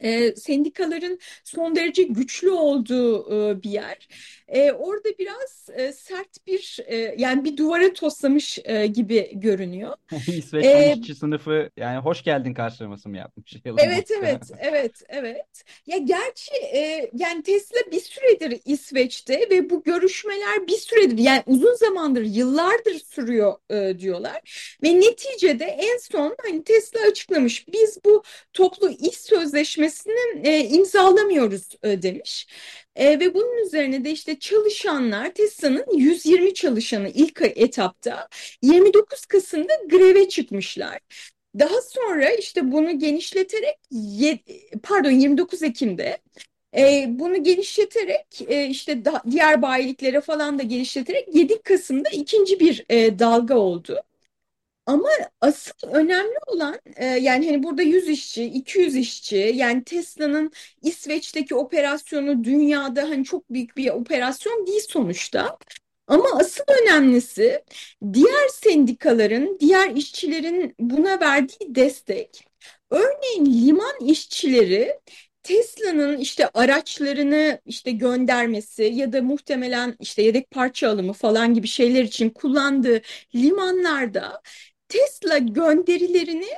e, 0.00 0.36
sendikaların 0.36 1.18
son 1.44 1.76
derece 1.76 2.02
güçlü 2.02 2.50
olduğu 2.50 3.34
e, 3.50 3.62
bir 3.62 3.70
yer. 3.70 4.08
E, 4.48 4.72
orada 4.72 5.08
biraz 5.18 5.68
e, 5.74 5.92
sert 5.92 6.46
bir 6.46 6.78
e, 6.86 7.14
yani 7.18 7.44
bir 7.44 7.56
duvara 7.56 7.92
toslamış 7.92 8.58
e, 8.64 8.86
gibi 8.86 9.30
görünüyor. 9.34 9.94
İsveç 10.26 10.64
e, 10.64 10.94
işçi 10.98 11.14
sınıfı 11.14 11.70
yani 11.76 11.98
hoş 11.98 12.24
geldin 12.24 12.54
karşılaması 12.54 13.08
mı 13.08 13.16
yapmış? 13.16 13.56
Evet 13.64 14.10
evet 14.10 14.50
evet 14.58 15.02
evet. 15.08 15.64
Ya 15.86 15.98
gerçi 15.98 16.54
e, 16.74 17.10
yani 17.14 17.42
Tesla 17.42 17.76
bir 17.92 18.00
süredir 18.00 18.60
İsveç'te 18.64 19.46
ve 19.50 19.70
bu 19.70 19.82
görüşmeler 19.82 20.66
bir 20.66 20.76
süredir 20.76 21.18
yani 21.18 21.42
uzun 21.46 21.74
zamandır 21.74 22.22
yıllardır 22.22 22.98
sürüyor 22.98 23.54
e, 23.70 23.98
diyorlar 23.98 24.76
ve 24.82 25.00
neticede 25.00 25.64
en 25.64 25.98
son 25.98 26.36
hani 26.42 26.64
Tesla 26.64 27.00
açıklamış 27.10 27.68
biz 27.72 27.98
bu 28.04 28.22
toplu 28.52 28.90
iş 28.90 29.16
sözleşmesini 29.90 30.48
e, 30.48 30.68
imzalamıyoruz 30.68 31.68
e, 31.82 32.02
demiş. 32.02 32.46
E, 32.96 33.20
ve 33.20 33.34
bunun 33.34 33.66
üzerine 33.66 34.04
de 34.04 34.10
işte 34.10 34.38
çalışanlar 34.38 35.34
Tesla'nın 35.34 35.84
120 35.96 36.54
çalışanı 36.54 37.08
ilk 37.08 37.42
etapta 37.42 38.28
29 38.62 39.26
Kasım'da 39.26 39.72
greve 39.90 40.28
çıkmışlar. 40.28 40.98
Daha 41.58 41.82
sonra 41.82 42.30
işte 42.30 42.72
bunu 42.72 42.98
genişleterek 42.98 43.76
pardon 44.82 45.10
29 45.10 45.62
Ekim'de 45.62 46.18
e, 46.76 47.06
bunu 47.08 47.42
genişleterek 47.42 48.26
e, 48.48 48.66
işte 48.66 49.04
da, 49.04 49.22
diğer 49.30 49.62
bayiliklere 49.62 50.20
falan 50.20 50.58
da 50.58 50.62
genişleterek 50.62 51.28
7 51.34 51.62
Kasım'da 51.62 52.08
ikinci 52.08 52.60
bir 52.60 52.84
e, 52.88 53.18
dalga 53.18 53.54
oldu. 53.56 54.02
Ama 54.90 55.08
asıl 55.40 55.72
önemli 55.88 56.34
olan 56.46 56.80
e, 56.96 57.06
yani 57.06 57.46
hani 57.46 57.62
burada 57.62 57.82
100 57.82 58.08
işçi, 58.08 58.44
200 58.44 58.96
işçi 58.96 59.36
yani 59.54 59.84
Tesla'nın 59.84 60.52
İsveç'teki 60.82 61.54
operasyonu 61.54 62.44
dünyada 62.44 63.02
hani 63.02 63.24
çok 63.24 63.50
büyük 63.50 63.76
bir 63.76 63.90
operasyon 63.90 64.66
değil 64.66 64.82
sonuçta. 64.88 65.58
Ama 66.06 66.28
asıl 66.40 66.64
önemlisi 66.82 67.64
diğer 68.12 68.48
sendikaların, 68.52 69.58
diğer 69.60 69.90
işçilerin 69.90 70.74
buna 70.80 71.20
verdiği 71.20 71.74
destek. 71.74 72.44
Örneğin 72.90 73.66
liman 73.66 73.94
işçileri 74.06 75.00
Tesla'nın 75.42 76.18
işte 76.18 76.48
araçlarını 76.54 77.60
işte 77.66 77.90
göndermesi 77.90 78.82
ya 78.82 79.12
da 79.12 79.22
muhtemelen 79.22 79.96
işte 80.00 80.22
yedek 80.22 80.50
parça 80.50 80.90
alımı 80.90 81.12
falan 81.12 81.54
gibi 81.54 81.66
şeyler 81.66 82.04
için 82.04 82.30
kullandığı 82.30 83.00
limanlarda 83.34 84.42
Tesla 84.90 85.38
gönderilerini 85.38 86.48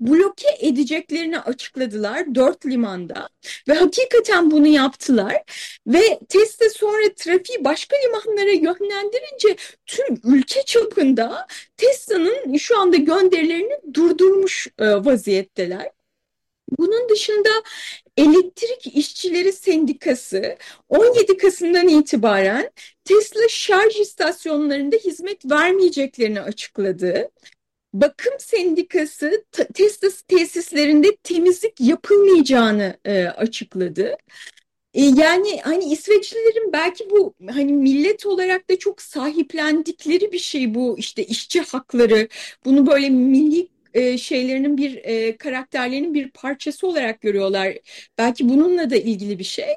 bloke 0.00 0.48
edeceklerini 0.58 1.40
açıkladılar 1.40 2.34
dört 2.34 2.66
limanda 2.66 3.28
ve 3.68 3.74
hakikaten 3.74 4.50
bunu 4.50 4.66
yaptılar 4.66 5.42
ve 5.86 6.18
Tesla 6.28 6.70
sonra 6.70 7.14
trafiği 7.16 7.64
başka 7.64 7.96
limanlara 7.96 8.50
yönlendirince 8.50 9.56
tüm 9.86 10.20
ülke 10.24 10.62
çapında 10.62 11.46
Tesla'nın 11.76 12.56
şu 12.56 12.78
anda 12.80 12.96
gönderilerini 12.96 13.94
durdurmuş 13.94 14.66
e, 14.78 14.86
vaziyetteler. 14.86 15.90
Bunun 16.78 17.08
dışında 17.08 17.48
Elektrik 18.16 18.96
İşçileri 18.96 19.52
Sendikası 19.52 20.56
17 20.88 21.36
Kasım'dan 21.36 21.88
itibaren 21.88 22.70
Tesla 23.04 23.48
şarj 23.48 23.96
istasyonlarında 23.96 24.96
hizmet 24.96 25.50
vermeyeceklerini 25.50 26.40
açıkladı 26.40 27.30
bakım 27.92 28.32
sendikası 28.38 29.44
Tesla 29.74 30.08
tesislerinde 30.28 31.16
temizlik 31.16 31.80
yapılmayacağını 31.80 32.96
e, 33.04 33.24
açıkladı. 33.24 34.16
E, 34.94 35.02
yani 35.04 35.60
hani 35.62 35.84
İsveçlilerin 35.84 36.72
belki 36.72 37.10
bu 37.10 37.34
hani 37.50 37.72
millet 37.72 38.26
olarak 38.26 38.70
da 38.70 38.78
çok 38.78 39.02
sahiplendikleri 39.02 40.32
bir 40.32 40.38
şey 40.38 40.74
bu 40.74 40.98
işte 40.98 41.24
işçi 41.24 41.60
hakları. 41.60 42.28
Bunu 42.64 42.86
böyle 42.86 43.10
milli 43.10 43.68
e, 43.94 44.18
şeylerinin 44.18 44.76
bir 44.76 44.96
e, 45.04 45.36
karakterlerinin 45.36 46.14
bir 46.14 46.30
parçası 46.30 46.86
olarak 46.86 47.20
görüyorlar. 47.20 47.74
Belki 48.18 48.48
bununla 48.48 48.90
da 48.90 48.96
ilgili 48.96 49.38
bir 49.38 49.44
şey. 49.44 49.74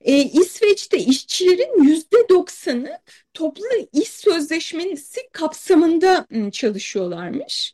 E, 0.00 0.18
İsveç'te 0.18 0.98
işçilerin 0.98 1.82
yüzde 1.82 2.28
doksanı 2.28 2.98
toplu 3.34 3.64
iş 3.92 4.08
sözleşmesi 4.08 5.20
kapsamında 5.32 6.26
çalışıyorlarmış. 6.52 7.72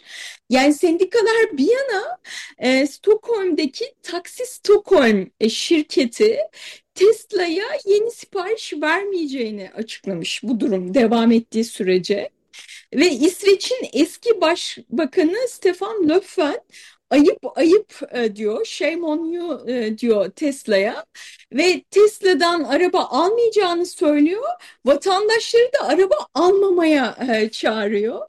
Yani 0.50 0.74
sendikalar 0.74 1.58
bir 1.58 1.68
yana 1.68 2.18
e, 2.58 2.86
Stockholm'deki 2.86 3.84
Taksi 4.02 4.46
Stockholm 4.46 5.30
e, 5.40 5.48
şirketi 5.48 6.38
Tesla'ya 6.94 7.64
yeni 7.86 8.10
sipariş 8.10 8.72
vermeyeceğini 8.82 9.70
açıklamış 9.74 10.42
bu 10.42 10.60
durum 10.60 10.94
devam 10.94 11.32
ettiği 11.32 11.64
sürece. 11.64 12.30
Ve 12.94 13.10
İsveç'in 13.10 13.88
eski 13.92 14.40
başbakanı 14.40 15.48
Stefan 15.48 16.08
Löfven 16.08 16.60
ayıp 17.10 17.58
ayıp 17.58 18.00
e, 18.14 18.36
diyor, 18.36 18.64
shame 18.64 19.06
on 19.06 19.24
you 19.32 19.70
e, 19.70 19.98
diyor 19.98 20.30
Tesla'ya 20.30 21.04
ve 21.52 21.82
Tesla'dan 21.90 22.64
araba 22.64 23.04
almayacağını 23.04 23.86
söylüyor. 23.86 24.44
Vatandaşları 24.84 25.70
da 25.80 25.88
araba 25.88 26.14
almamaya 26.34 27.16
e, 27.36 27.50
çağırıyor. 27.50 28.26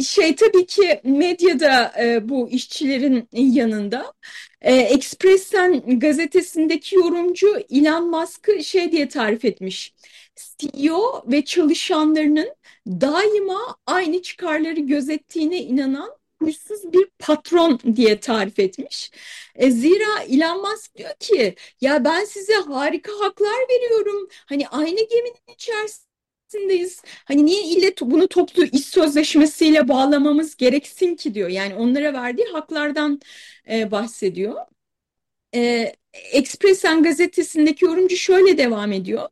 Şey 0.00 0.34
tabii 0.36 0.66
ki 0.66 1.00
medyada 1.04 1.92
e, 2.02 2.28
bu 2.28 2.48
işçilerin 2.50 3.28
yanında. 3.32 4.12
E, 4.60 4.74
Expressen 4.74 5.98
gazetesindeki 6.00 6.96
yorumcu 6.96 7.58
Elon 7.70 8.10
Musk'ı 8.10 8.64
şey 8.64 8.92
diye 8.92 9.08
tarif 9.08 9.44
etmiş. 9.44 9.94
CEO 10.58 11.22
ve 11.32 11.44
çalışanlarının 11.44 12.54
daima 12.86 13.76
aynı 13.86 14.22
çıkarları 14.22 14.80
gözettiğine 14.80 15.58
inanan 15.62 16.10
huysuz 16.42 16.92
bir 16.92 17.08
patron 17.18 17.80
diye 17.96 18.20
tarif 18.20 18.58
etmiş. 18.58 19.10
E, 19.54 19.70
zira 19.70 20.22
Elon 20.28 20.60
Musk 20.70 20.96
diyor 20.96 21.14
ki 21.20 21.54
ya 21.80 22.04
ben 22.04 22.24
size 22.24 22.54
harika 22.54 23.12
haklar 23.20 23.58
veriyorum. 23.70 24.28
Hani 24.46 24.68
aynı 24.68 25.08
geminin 25.08 25.56
içerisindeyiz. 26.52 27.02
Hani 27.24 27.46
niye 27.46 27.62
ille 27.62 27.94
bunu 28.00 28.28
toplu 28.28 28.64
iş 28.64 28.84
sözleşmesiyle 28.86 29.88
bağlamamız 29.88 30.56
gereksin 30.56 31.14
ki 31.16 31.34
diyor. 31.34 31.48
Yani 31.48 31.74
onlara 31.74 32.12
verdiği 32.12 32.46
haklardan 32.52 33.20
e, 33.70 33.90
bahsediyor. 33.90 34.54
E, 35.54 35.92
Expressen 36.32 37.02
gazetesindeki 37.02 37.84
yorumcu 37.84 38.16
şöyle 38.16 38.58
devam 38.58 38.92
ediyor. 38.92 39.28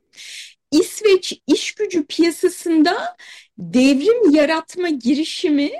İsveç 0.72 1.40
iş 1.46 1.72
gücü 1.74 2.06
piyasasında 2.06 3.16
devrim 3.58 4.30
yaratma 4.34 4.88
girişimi 4.88 5.70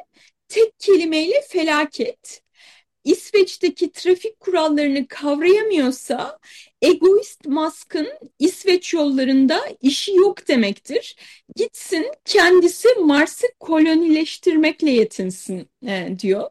tek 0.49 0.81
kelimeyle 0.81 1.43
felaket. 1.49 2.43
İsveç'teki 3.11 3.93
trafik 3.93 4.41
kurallarını 4.41 5.09
kavrayamıyorsa 5.09 6.39
egoist 6.83 7.47
Musk'ın 7.47 8.09
İsveç 8.39 8.95
yollarında 8.95 9.61
işi 9.83 10.15
yok 10.15 10.49
demektir. 10.49 11.17
Gitsin 11.57 12.07
kendisi 12.25 12.89
Mars'ı 13.05 13.47
kolonileştirmekle 13.61 14.91
yetinsin 14.91 15.69
e, 15.87 16.09
diyor. 16.19 16.51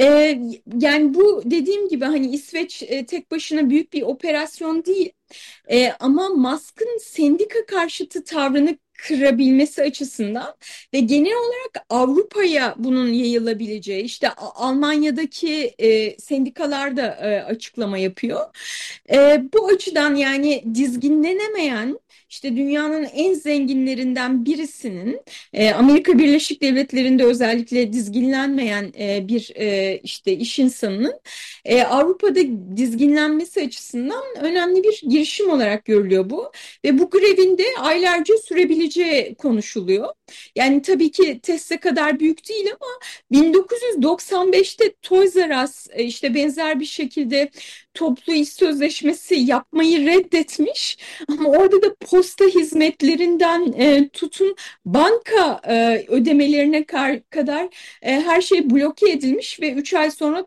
E, 0.00 0.38
yani 0.80 1.14
bu 1.14 1.42
dediğim 1.44 1.88
gibi 1.88 2.04
hani 2.04 2.30
İsveç 2.34 2.82
e, 2.82 3.06
tek 3.06 3.30
başına 3.30 3.70
büyük 3.70 3.92
bir 3.92 4.02
operasyon 4.02 4.84
değil. 4.84 5.12
E, 5.70 5.92
ama 6.00 6.28
Musk'ın 6.28 6.98
sendika 6.98 7.66
karşıtı 7.66 8.24
tavrını 8.24 8.78
kırabilmesi 8.98 9.82
açısından 9.82 10.54
ve 10.94 11.00
genel 11.00 11.36
olarak 11.36 11.86
Avrupa'ya 11.90 12.74
bunun 12.78 13.08
yayılabileceği 13.12 14.02
işte 14.02 14.30
Almanya'daki 14.30 15.74
e, 15.78 16.18
sendikalar 16.18 16.96
da 16.96 17.06
e, 17.06 17.42
açıklama 17.42 17.98
yapıyor. 17.98 18.40
E, 19.12 19.42
bu 19.54 19.66
açıdan 19.66 20.14
yani 20.14 20.64
dizginlenemeyen 20.74 21.98
işte 22.28 22.56
dünyanın 22.56 23.04
en 23.04 23.34
zenginlerinden 23.34 24.44
birisinin 24.44 25.20
e, 25.52 25.70
Amerika 25.70 26.18
Birleşik 26.18 26.62
Devletleri'nde 26.62 27.24
özellikle 27.24 27.92
dizginlenmeyen 27.92 28.92
e, 28.98 29.28
bir 29.28 29.52
e, 29.56 30.00
işte 30.02 30.32
iş 30.32 30.58
insanının 30.58 31.20
e, 31.64 31.82
Avrupa'da 31.82 32.40
dizginlenmesi 32.76 33.60
açısından 33.60 34.24
önemli 34.40 34.82
bir 34.82 35.00
girişim 35.08 35.50
olarak 35.50 35.84
görülüyor 35.84 36.30
bu 36.30 36.52
ve 36.84 36.98
bu 36.98 37.10
grevinde 37.10 37.64
aylarca 37.78 38.34
sürebileceği 38.36 39.34
konuşuluyor. 39.34 40.08
Yani 40.56 40.82
tabii 40.82 41.10
ki 41.10 41.40
Tesla 41.42 41.80
kadar 41.80 42.20
büyük 42.20 42.48
değil 42.48 42.66
ama 42.80 42.90
1995'te 43.32 44.94
Toys 45.02 45.36
R 45.36 45.64
Us 45.64 45.86
e, 45.92 46.04
işte 46.04 46.34
benzer 46.34 46.80
bir 46.80 46.84
şekilde 46.84 47.50
toplu 47.96 48.32
iş 48.32 48.48
sözleşmesi 48.48 49.34
yapmayı 49.34 50.06
reddetmiş 50.06 50.98
ama 51.28 51.48
orada 51.50 51.82
da 51.82 51.94
posta 51.94 52.44
hizmetlerinden 52.44 53.72
e, 53.72 54.08
tutun 54.08 54.56
banka 54.84 55.60
e, 55.68 56.04
ödemelerine 56.08 56.84
kadar 57.30 57.68
e, 58.02 58.20
her 58.20 58.40
şey 58.40 58.70
bloke 58.70 59.10
edilmiş 59.10 59.60
ve 59.60 59.72
3 59.72 59.94
ay 59.94 60.10
sonra 60.10 60.44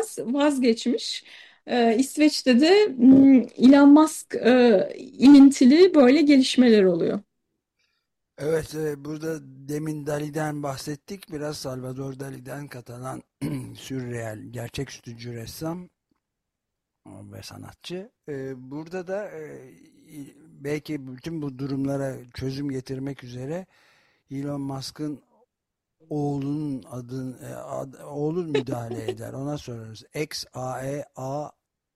Us 0.00 0.18
vazgeçmiş. 0.18 1.24
E, 1.66 1.96
İsveç'te 1.98 2.60
de 2.60 2.86
hmm, 2.96 3.40
Elon 3.40 3.88
Musk 3.88 4.34
e, 4.34 4.88
ilintili 4.96 5.94
böyle 5.94 6.22
gelişmeler 6.22 6.84
oluyor. 6.84 7.20
Evet, 8.38 8.74
e, 8.74 9.04
burada 9.04 9.38
demin 9.42 10.06
Dali'den 10.06 10.62
bahsettik. 10.62 11.32
Biraz 11.32 11.56
Salvador 11.56 12.18
Dali'den 12.18 12.68
Katalan 12.68 13.22
sürreel, 13.76 14.38
gerçeküstücü 14.50 15.34
ressam 15.34 15.88
ve 17.06 17.42
sanatçı. 17.42 18.10
E, 18.28 18.70
burada 18.70 19.06
da 19.06 19.30
e, 19.30 19.60
belki 20.64 21.06
bütün 21.06 21.42
bu 21.42 21.58
durumlara 21.58 22.16
çözüm 22.34 22.70
getirmek 22.70 23.24
üzere 23.24 23.66
Elon 24.30 24.60
Musk'ın 24.60 25.22
oğlunun 26.08 26.82
adın 26.90 27.38
ad, 27.64 27.94
oğlun 28.04 28.50
müdahale 28.50 29.04
eder. 29.10 29.32
Ona 29.32 29.58
sorarız. 29.58 30.04
X 30.14 30.44
A 30.54 30.82
E 30.82 31.04
A 31.16 31.50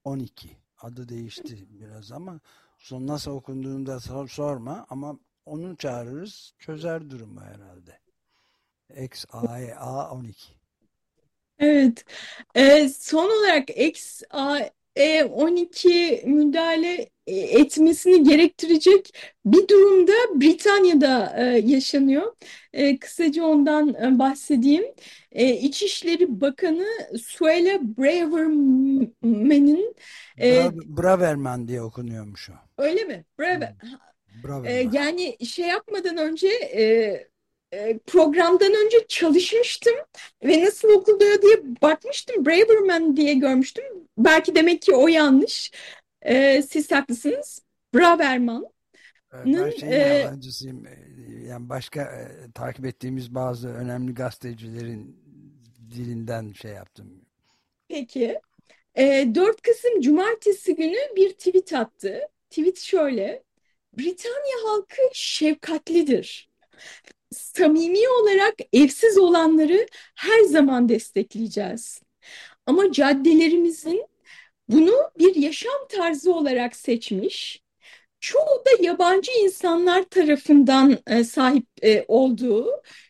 12 0.04 0.56
adı 0.78 1.08
değişti 1.08 1.66
biraz 1.70 2.12
ama 2.12 2.40
son 2.78 3.06
nasıl 3.06 3.30
okunduğunu 3.30 3.86
da 3.86 4.00
sor, 4.00 4.28
sorma 4.28 4.86
ama 4.90 5.18
onu 5.46 5.76
çağırırız. 5.76 6.54
Çözer 6.58 7.10
durumu 7.10 7.40
herhalde. 7.40 7.98
X 9.04 9.24
A 9.32 9.60
E 9.60 9.74
A 9.74 10.10
12. 10.10 10.54
Evet. 11.58 12.04
Ee, 12.54 12.88
son 12.88 13.38
olarak 13.38 13.70
X 13.70 14.22
A 14.30 14.58
e12 14.96 16.26
müdahale 16.26 17.08
e, 17.26 17.36
etmesini 17.36 18.22
gerektirecek 18.22 19.14
bir 19.44 19.68
durumda 19.68 20.12
Britanya'da 20.34 21.34
e, 21.38 21.42
yaşanıyor. 21.58 22.32
E, 22.72 22.98
kısaca 22.98 23.44
ondan 23.44 24.18
bahsedeyim. 24.18 24.84
İçişleri 25.60 26.40
Bakanı 26.40 26.86
Suella 27.18 27.80
Braverman'ın 27.98 29.94
Bra 30.38 30.72
Braverman 30.74 31.68
diye 31.68 31.82
okunuyormuş 31.82 32.50
o. 32.50 32.82
Öyle 32.82 33.04
mi? 33.04 33.24
Braver. 33.38 33.74
Braverman. 34.44 34.92
Yani 34.92 35.46
şey 35.46 35.66
yapmadan 35.66 36.16
önce 36.16 36.48
e, 36.48 37.26
programdan 38.06 38.72
önce 38.84 39.06
çalışmıştım 39.08 39.94
ve 40.44 40.64
nasıl 40.64 40.88
okunuyor 40.88 41.42
diye 41.42 41.56
bakmıştım. 41.82 42.46
Braverman 42.46 43.16
diye 43.16 43.34
görmüştüm. 43.34 43.84
Belki 44.18 44.54
demek 44.54 44.82
ki 44.82 44.94
o 44.94 45.08
yanlış. 45.08 45.72
E, 46.22 46.62
siz 46.62 46.92
haklısınız. 46.92 47.62
Braverman. 47.94 48.66
Ben 49.32 49.70
şeyin 49.70 49.92
e, 49.92 49.96
yalancısıyım. 49.96 50.84
Yani 51.48 51.68
başka 51.68 52.02
e, 52.02 52.52
takip 52.54 52.86
ettiğimiz 52.86 53.34
bazı 53.34 53.68
önemli 53.68 54.14
gazetecilerin 54.14 55.16
dilinden 55.90 56.52
şey 56.52 56.70
yaptım. 56.70 57.24
Peki. 57.88 58.40
E, 58.94 59.34
4 59.34 59.62
Kasım 59.62 60.00
Cumartesi 60.00 60.76
günü 60.76 61.16
bir 61.16 61.30
tweet 61.32 61.72
attı. 61.72 62.20
Tweet 62.50 62.78
şöyle. 62.78 63.42
Britanya 63.98 64.56
halkı 64.64 65.02
şefkatlidir 65.12 66.48
samimi 67.32 68.08
olarak 68.08 68.54
evsiz 68.72 69.18
olanları 69.18 69.86
her 70.14 70.40
zaman 70.40 70.88
destekleyeceğiz. 70.88 72.00
Ama 72.66 72.92
caddelerimizin 72.92 74.06
bunu 74.68 74.94
bir 75.18 75.34
yaşam 75.34 75.88
tarzı 75.88 76.34
olarak 76.34 76.76
seçmiş, 76.76 77.62
çoğu 78.20 78.64
da 78.66 78.84
yabancı 78.84 79.32
insanlar 79.32 80.02
tarafından 80.02 80.98
e, 81.06 81.24
sahip 81.24 81.66
e, 81.82 82.04
olduğu 82.08 82.68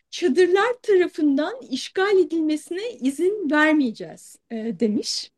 çadırlar 0.09 0.73
tarafından 0.81 1.53
işgal 1.71 2.17
edilmesine 2.19 2.91
izin 2.91 3.51
vermeyeceğiz 3.51 4.35
e, 4.51 4.55
demiş. 4.79 5.31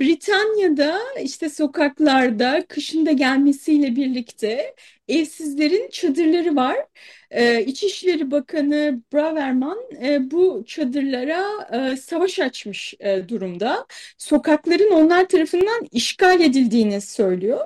Britanya'da 0.00 1.00
işte 1.22 1.48
sokaklarda 1.48 2.66
kışın 2.68 3.06
da 3.06 3.12
gelmesiyle 3.12 3.96
birlikte 3.96 4.74
evsizlerin 5.08 5.90
çadırları 5.90 6.56
var 6.56 6.76
e, 7.30 7.64
İçişleri 7.64 8.30
Bakanı 8.30 9.00
Braverman 9.12 9.78
e, 10.02 10.30
bu 10.30 10.64
çadırlara 10.66 11.44
e, 11.72 11.96
savaş 11.96 12.38
açmış 12.38 12.94
e, 13.00 13.28
durumda. 13.28 13.86
Sokakların 14.18 14.90
onlar 14.90 15.28
tarafından 15.28 15.86
işgal 15.92 16.40
edildiğini 16.40 17.00
söylüyor 17.00 17.60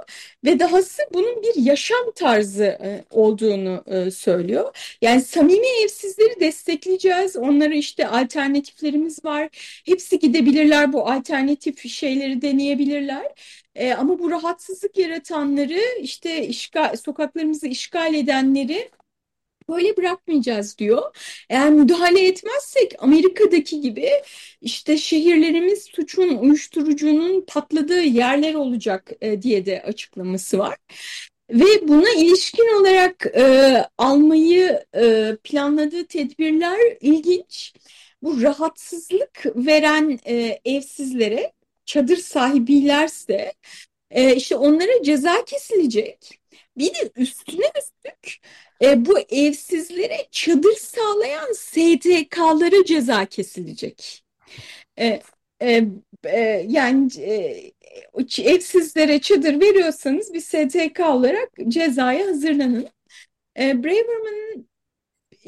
ve 0.45 0.61
dahası 0.61 1.03
bunun 1.15 1.43
bir 1.43 1.63
yaşam 1.63 2.13
tarzı 2.15 2.79
olduğunu 3.11 3.85
söylüyor. 4.13 4.77
Yani 5.03 5.23
samimi 5.23 5.67
evsizleri 5.85 6.41
destekleyeceğiz. 6.41 7.37
Onlara 7.37 7.75
işte 7.75 8.07
alternatiflerimiz 8.07 9.25
var. 9.25 9.49
Hepsi 9.87 10.19
gidebilirler 10.19 10.93
bu 10.93 11.11
alternatif 11.11 11.89
şeyleri 11.89 12.43
deneyebilirler. 12.43 13.27
Ama 13.99 14.19
bu 14.19 14.31
rahatsızlık 14.31 14.99
yaratanları 14.99 15.81
işte 16.01 16.47
işgal, 16.47 16.97
sokaklarımızı 16.97 17.67
işgal 17.67 18.15
edenleri 18.15 18.91
böyle 19.71 19.97
bırakmayacağız 19.97 20.79
diyor. 20.79 21.03
Eğer 21.51 21.71
müdahale 21.71 22.27
etmezsek 22.27 22.95
Amerika'daki 22.99 23.81
gibi 23.81 24.11
işte 24.61 24.97
şehirlerimiz 24.97 25.83
suçun, 25.85 26.37
uyuşturucunun 26.37 27.45
patladığı 27.49 28.03
yerler 28.03 28.55
olacak 28.55 29.11
e, 29.21 29.43
diye 29.43 29.67
de 29.67 29.83
açıklaması 29.83 30.59
var. 30.59 30.77
Ve 31.51 31.89
buna 31.89 32.11
ilişkin 32.11 32.81
olarak 32.81 33.27
e, 33.37 33.85
almayı 33.99 34.85
e, 34.97 35.37
planladığı 35.45 36.07
tedbirler 36.07 36.79
ilginç. 37.01 37.75
Bu 38.23 38.43
rahatsızlık 38.43 39.47
veren 39.47 40.19
e, 40.27 40.61
evsizlere 40.65 41.53
çadır 41.85 42.17
sahibilerse 42.17 43.53
e, 44.11 44.37
işte 44.37 44.57
onlara 44.57 45.03
ceza 45.03 45.45
kesilecek. 45.45 46.41
Bir 46.77 46.95
de 46.95 47.11
üstüne 47.17 47.67
üstlük 47.79 48.39
e, 48.83 49.07
bu 49.07 49.19
evsizlere 49.21 50.29
çadır 50.31 50.73
sağlayan 50.73 51.53
STK'lara 51.53 52.85
ceza 52.85 53.25
kesilecek. 53.27 54.25
E, 54.99 55.23
e, 55.63 55.85
e, 56.25 56.67
yani 56.69 57.09
e, 57.19 57.73
evsizlere 58.43 59.21
çadır 59.21 59.61
veriyorsanız 59.61 60.35
bir 60.35 60.41
STK 60.41 61.01
olarak 61.01 61.51
cezaya 61.69 62.27
hazırlanın. 62.29 62.89
E, 63.61 63.85
Braverman'ın 63.85 64.69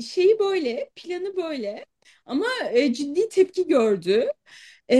şeyi 0.02 0.38
böyle, 0.38 0.90
planı 0.96 1.36
böyle. 1.36 1.86
ama 2.26 2.46
e, 2.72 2.92
ciddi 2.94 3.28
tepki 3.28 3.66
gördü. 3.66 4.28
E, 4.90 4.96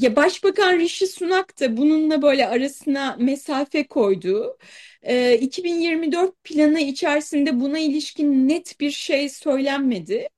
ya 0.00 0.16
Başbakan 0.16 0.78
Rishi 0.78 1.06
Sunak 1.06 1.60
da 1.60 1.76
bununla 1.76 2.22
böyle 2.22 2.46
arasına 2.48 3.16
mesafe 3.20 3.86
koydu. 3.86 4.58
E, 5.02 5.38
2024 5.38 6.44
planı 6.44 6.80
içerisinde 6.80 7.60
buna 7.60 7.78
ilişkin 7.78 8.48
net 8.48 8.80
bir 8.80 8.90
şey 8.90 9.28
söylenmedi. 9.28 10.28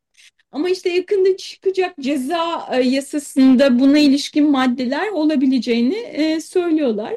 Ama 0.52 0.70
işte 0.70 0.90
yakında 0.90 1.36
çıkacak 1.36 1.94
ceza 2.00 2.68
e, 2.72 2.82
yasasında 2.82 3.78
buna 3.80 3.98
ilişkin 3.98 4.50
maddeler 4.50 5.08
olabileceğini 5.08 5.96
e, 5.96 6.40
söylüyorlar. 6.40 7.14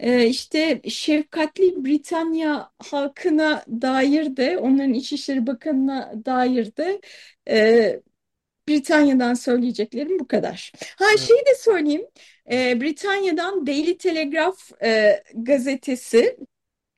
E, 0.00 0.26
işte 0.28 0.80
şefkatli 0.88 1.84
Britanya 1.84 2.70
halkına 2.90 3.64
dair 3.68 4.36
de 4.36 4.58
onların 4.58 4.94
İçişleri 4.94 5.46
Bakanı'na 5.46 6.12
dair 6.26 6.76
de 6.76 7.00
e, 7.50 8.00
Britanya'dan 8.68 9.34
söyleyeceklerim 9.34 10.18
bu 10.18 10.28
kadar. 10.28 10.72
Ha 10.96 11.16
şeyi 11.16 11.40
de 11.40 11.54
söyleyeyim. 11.58 12.06
E, 12.52 12.80
Britanya'dan 12.80 13.66
Daily 13.66 13.98
Telegraph 13.98 14.82
e, 14.82 15.22
gazetesi 15.34 16.38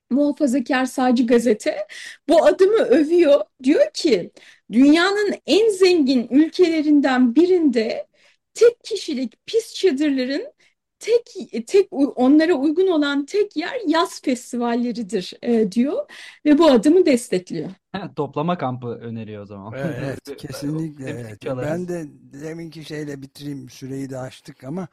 muhafazakar 0.09 0.85
sağcı 0.85 1.27
gazete 1.27 1.87
bu 2.29 2.45
adımı 2.45 2.77
övüyor. 2.77 3.41
Diyor 3.63 3.91
ki 3.93 4.31
dünyanın 4.71 5.35
en 5.45 5.69
zengin 5.69 6.27
ülkelerinden 6.31 7.35
birinde 7.35 8.07
tek 8.53 8.83
kişilik 8.83 9.45
pis 9.45 9.73
çadırların 9.75 10.53
tek 11.01 11.67
tek 11.67 11.87
onlara 11.91 12.53
uygun 12.53 12.87
olan 12.87 13.25
tek 13.25 13.57
yer 13.57 13.79
yaz 13.87 14.21
festivalleridir 14.21 15.33
e, 15.43 15.71
diyor 15.71 16.05
ve 16.45 16.57
bu 16.57 16.71
adımı 16.71 17.05
destekliyor. 17.05 17.69
Toplama 18.15 18.57
kampı 18.57 18.87
öneriyor 18.87 19.43
o 19.43 19.45
zaman. 19.45 19.73
Evet, 19.73 20.19
kesinlikle. 20.37 21.09
Evet. 21.09 21.45
Ben 21.61 21.87
de 21.87 22.05
deminki 22.33 22.85
şeyle 22.85 23.21
bitireyim. 23.21 23.69
Süreyi 23.69 24.09
de 24.09 24.17
açtık 24.17 24.63
ama 24.63 24.87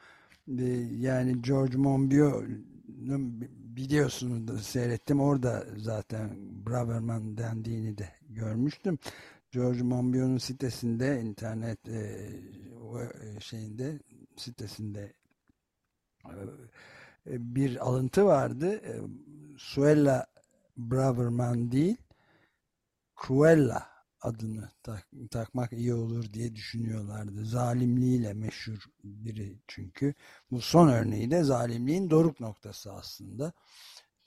e, 0.59 0.63
yani 0.99 1.41
George 1.41 1.77
Monbiot'un 1.77 3.41
biliyorsunuz 3.77 4.47
da 4.47 4.57
seyrettim. 4.57 5.21
Orada 5.21 5.63
zaten 5.77 6.29
Braverman 6.67 7.37
dendiğini 7.37 7.97
de 7.97 8.09
görmüştüm. 8.29 8.99
George 9.51 9.83
Monbiot'un 9.83 10.37
sitesinde 10.37 11.21
internet 11.21 11.89
e, 11.89 12.29
o- 12.83 13.39
şeyinde 13.41 13.99
sitesinde 14.37 15.01
e, 15.01 15.13
bir 17.25 17.87
alıntı 17.87 18.25
vardı. 18.25 18.73
E, 18.75 19.01
Suella 19.57 20.27
Braverman 20.77 21.71
değil 21.71 21.97
Cruella 23.27 23.87
adını 24.21 24.69
tak- 24.83 25.07
takmak 25.31 25.73
iyi 25.73 25.93
olur 25.93 26.33
diye 26.33 26.55
düşünüyorlardı. 26.55 27.45
Zalimliğiyle 27.45 28.33
meşhur 28.33 28.85
biri 29.03 29.59
çünkü. 29.67 30.13
Bu 30.51 30.61
son 30.61 30.87
örneği 30.89 31.31
de 31.31 31.43
zalimliğin 31.43 32.09
doruk 32.09 32.39
noktası 32.39 32.93
aslında. 32.93 33.53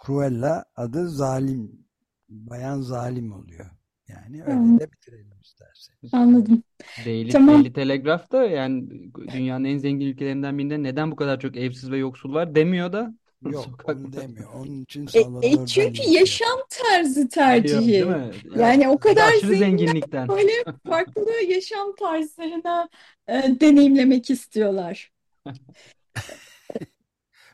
Cruella 0.07 0.64
adı 0.76 1.09
zalim, 1.09 1.87
bayan 2.28 2.81
zalim 2.81 3.33
oluyor. 3.33 3.70
Yani 4.14 4.42
öyle 4.44 4.55
Hmm. 4.55 4.81
de 4.81 4.92
bitirelim 4.92 5.33
isterseniz. 5.42 6.14
Anladım. 6.14 6.62
Daily, 7.07 7.31
Tamam. 7.31 7.55
Daily 7.55 7.72
Telegraph 7.72 8.33
da 8.33 8.44
yani 8.46 8.88
dünyanın 9.33 9.64
en 9.64 9.79
zengin 9.79 10.07
ülkelerinden 10.07 10.59
birinde 10.59 10.83
neden 10.83 11.11
bu 11.11 11.16
kadar 11.16 11.40
çok 11.40 11.57
evsiz 11.57 11.90
ve 11.90 11.98
yoksul 11.98 12.35
var 12.35 12.55
demiyor 12.55 12.92
da 12.92 13.14
Yok 13.42 13.85
onu 13.88 14.12
demiyor. 14.12 14.53
Onun 14.55 14.83
için 14.83 15.07
E, 15.07 15.09
Salvador 15.09 15.62
e, 15.62 15.66
çünkü 15.66 15.98
Dali 15.98 16.03
yaşam 16.03 16.59
tarzı 16.70 17.29
tercihi. 17.29 17.92
değil 17.92 18.07
mi? 18.07 18.31
Yani 18.57 18.88
o 18.88 18.98
kadar 18.98 19.29
Aşırı 19.29 19.40
zengin 19.57 19.57
zenginlikten. 19.57 20.29
böyle 20.29 20.53
farklı 20.88 21.27
yaşam 21.48 21.94
tarzlarına 21.98 22.88
e, 23.29 23.33
deneyimlemek 23.61 24.31
istiyorlar. 24.31 25.12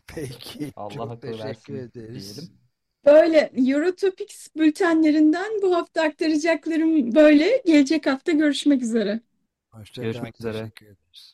Peki. 0.07 0.73
Allah 0.77 0.95
Çok 0.95 1.11
akıl 1.13 1.21
teşekkür 1.21 1.45
versin 1.49 1.75
ederiz. 1.75 2.37
diyelim. 2.37 2.55
Böyle 3.05 3.53
Eurotopics 3.57 4.49
bültenlerinden 4.57 5.63
bu 5.63 5.75
hafta 5.77 6.03
aktaracaklarım 6.03 7.15
böyle. 7.15 7.63
Gelecek 7.67 8.07
hafta 8.07 8.33
görüşmek 8.33 8.83
üzere. 8.83 9.21
Hoşça 9.71 10.03
kal. 10.03 10.03
Görüşmek 10.03 10.41
üzere. 10.41 10.53
Teşekkür 10.53 10.87
ederiz. 10.87 11.28